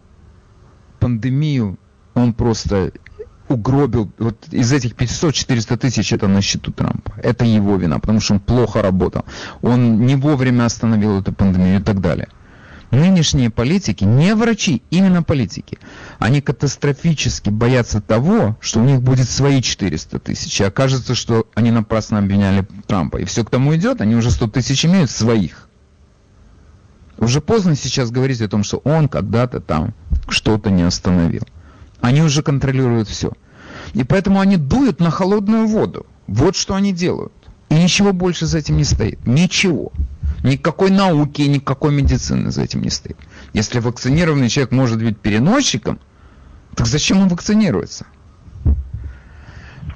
[1.00, 1.76] пандемию,
[2.14, 2.92] он просто
[3.52, 7.12] угробил, вот из этих 500-400 тысяч это на счету Трампа.
[7.22, 9.24] Это его вина, потому что он плохо работал.
[9.62, 12.28] Он не вовремя остановил эту пандемию и так далее.
[12.90, 15.78] Нынешние политики, не врачи, именно политики,
[16.18, 20.60] они катастрофически боятся того, что у них будет свои 400 тысяч.
[20.60, 23.16] И окажется, что они напрасно обвиняли Трампа.
[23.16, 25.68] И все к тому идет, они уже 100 тысяч имеют своих.
[27.16, 29.94] Уже поздно сейчас говорить о том, что он когда-то там
[30.28, 31.44] что-то не остановил.
[32.02, 33.32] Они уже контролируют все.
[33.94, 36.06] И поэтому они дуют на холодную воду.
[36.26, 37.32] Вот что они делают.
[37.68, 39.26] И ничего больше за этим не стоит.
[39.26, 39.92] Ничего.
[40.42, 43.16] Никакой науки, никакой медицины за этим не стоит.
[43.52, 46.00] Если вакцинированный человек может быть переносчиком,
[46.74, 48.06] так зачем он вакцинируется?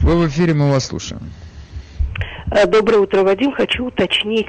[0.00, 1.22] Вы в эфире, мы вас слушаем.
[2.52, 3.52] Э, Доброе утро, Вадим.
[3.52, 4.48] Хочу уточнить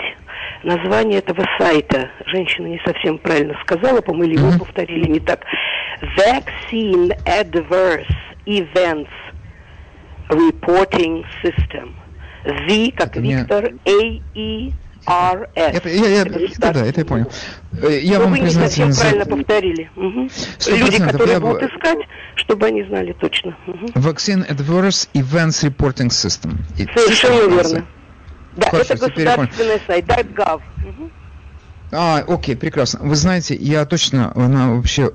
[0.64, 2.10] название этого сайта.
[2.28, 5.41] Женщина не совсем правильно сказала, по-моему, его повторили не так.
[6.18, 8.06] Vaccine Adverse
[8.45, 9.10] Events
[10.30, 11.94] Reporting System.
[12.46, 14.72] V, как Это Виктор, A, E,
[15.06, 15.76] R, S.
[15.76, 16.40] Это, я, я- это,
[16.74, 17.32] да, это я понял.
[17.82, 19.02] Э, Я Но вам вы не совсем за...
[19.02, 19.90] правильно повторили.
[20.58, 22.00] Сто Люди, которые Я будут искать,
[22.36, 23.58] чтобы они знали точно.
[23.68, 23.86] Мгм.
[23.96, 26.58] Vaccine Adverse Events Reporting System.
[26.96, 27.88] Совершенно верно.
[28.56, 30.62] Да, Хорошо, это государственный сайт, .gov.
[30.78, 31.12] Мгм.
[31.92, 33.00] А, окей, прекрасно.
[33.02, 35.10] Вы знаете, я точно, она вообще,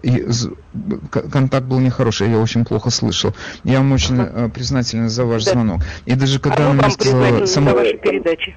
[1.10, 3.34] контакт был нехороший, я очень плохо слышал.
[3.62, 5.52] Я вам очень э, признателен за ваш Да.
[5.52, 5.82] звонок.
[6.06, 7.70] И даже когда а она мне сказала сама...
[7.72, 8.56] за ваши передачи.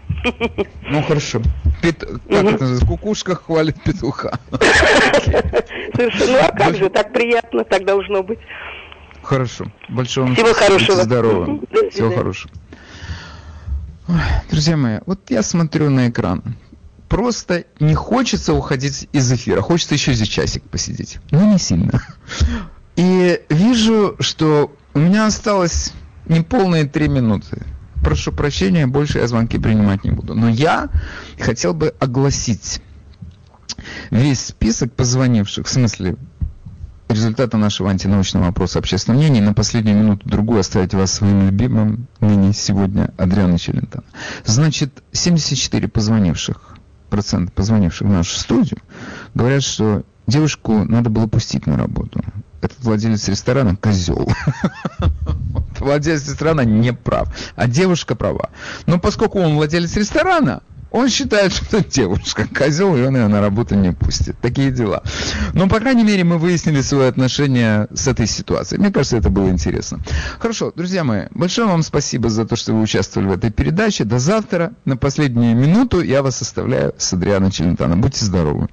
[0.89, 1.41] Ну хорошо.
[1.81, 2.47] Пет- Как Мгм.
[2.47, 2.85] это называется?
[2.85, 4.39] Кукушка хвалит петуха.
[5.95, 6.31] Совершенно.
[6.31, 8.39] Ну а как же, так приятно, так должно быть.
[9.23, 9.65] Хорошо.
[9.89, 11.05] Большое вам Всего хорошего.
[11.05, 12.51] До Всего хорошего.
[14.51, 16.43] Друзья мои, вот я смотрю на экран.
[17.09, 19.61] Просто не хочется уходить из эфира.
[19.61, 21.19] Хочется еще здесь часик посидеть.
[21.31, 22.01] Но не сильно.
[22.95, 25.93] И вижу, что у меня осталось
[26.27, 27.63] неполные три минуты.
[28.03, 30.33] Прошу прощения, больше я звонки принимать не буду.
[30.33, 30.89] Но я
[31.39, 32.81] хотел бы огласить
[34.09, 36.15] весь список позвонивших, в смысле
[37.09, 43.13] результата нашего антинаучного опроса общественного мнения, на последнюю минуту-другую оставить вас своим любимым ныне сегодня
[43.17, 44.03] Адриана Челентон.
[44.43, 46.74] Значит, 74 позвонивших,
[47.09, 48.79] процент позвонивших в нашу студию,
[49.33, 52.21] говорят, что девушку надо было пустить на работу.
[52.61, 54.27] Этот владелец ресторана козел.
[55.79, 58.49] Владелец ресторана не прав, а девушка права.
[58.87, 60.63] Но поскольку он владелец ресторана,
[60.95, 64.37] Он считает, что девушка козел, и он ее на работу не пустит.
[64.39, 65.03] Такие дела.
[65.53, 68.79] Но, по крайней мере, мы выяснили свои отношения с этой ситуацией.
[68.79, 69.99] Мне кажется, это было интересно.
[70.39, 74.05] Хорошо, друзья мои, большое вам спасибо за то, что вы участвовали в этой передаче.
[74.05, 74.71] До завтра.
[74.85, 77.97] На последнюю минуту я вас оставляю с Адрианой Челентано.
[77.97, 78.69] Будьте здоровы.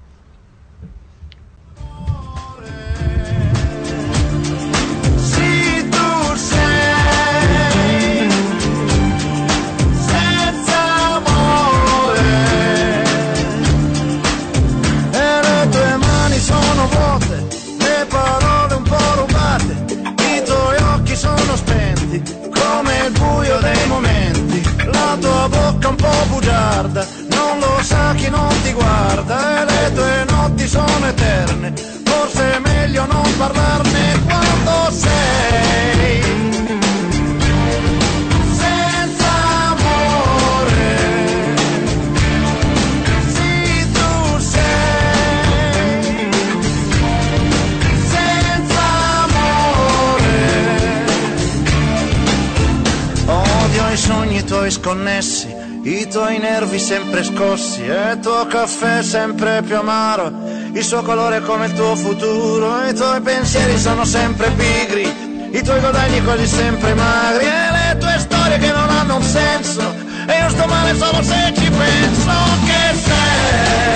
[56.22, 60.32] Tuoi nervi sempre scossi e il tuo caffè sempre più amaro,
[60.72, 65.80] il suo colore come il tuo futuro, i tuoi pensieri sono sempre pigri, i tuoi
[65.80, 67.44] guadagni quasi sempre magri.
[67.44, 69.82] E le tue storie che non hanno un senso.
[70.28, 72.30] E io sto male solo se ci penso.
[72.66, 73.92] Che sei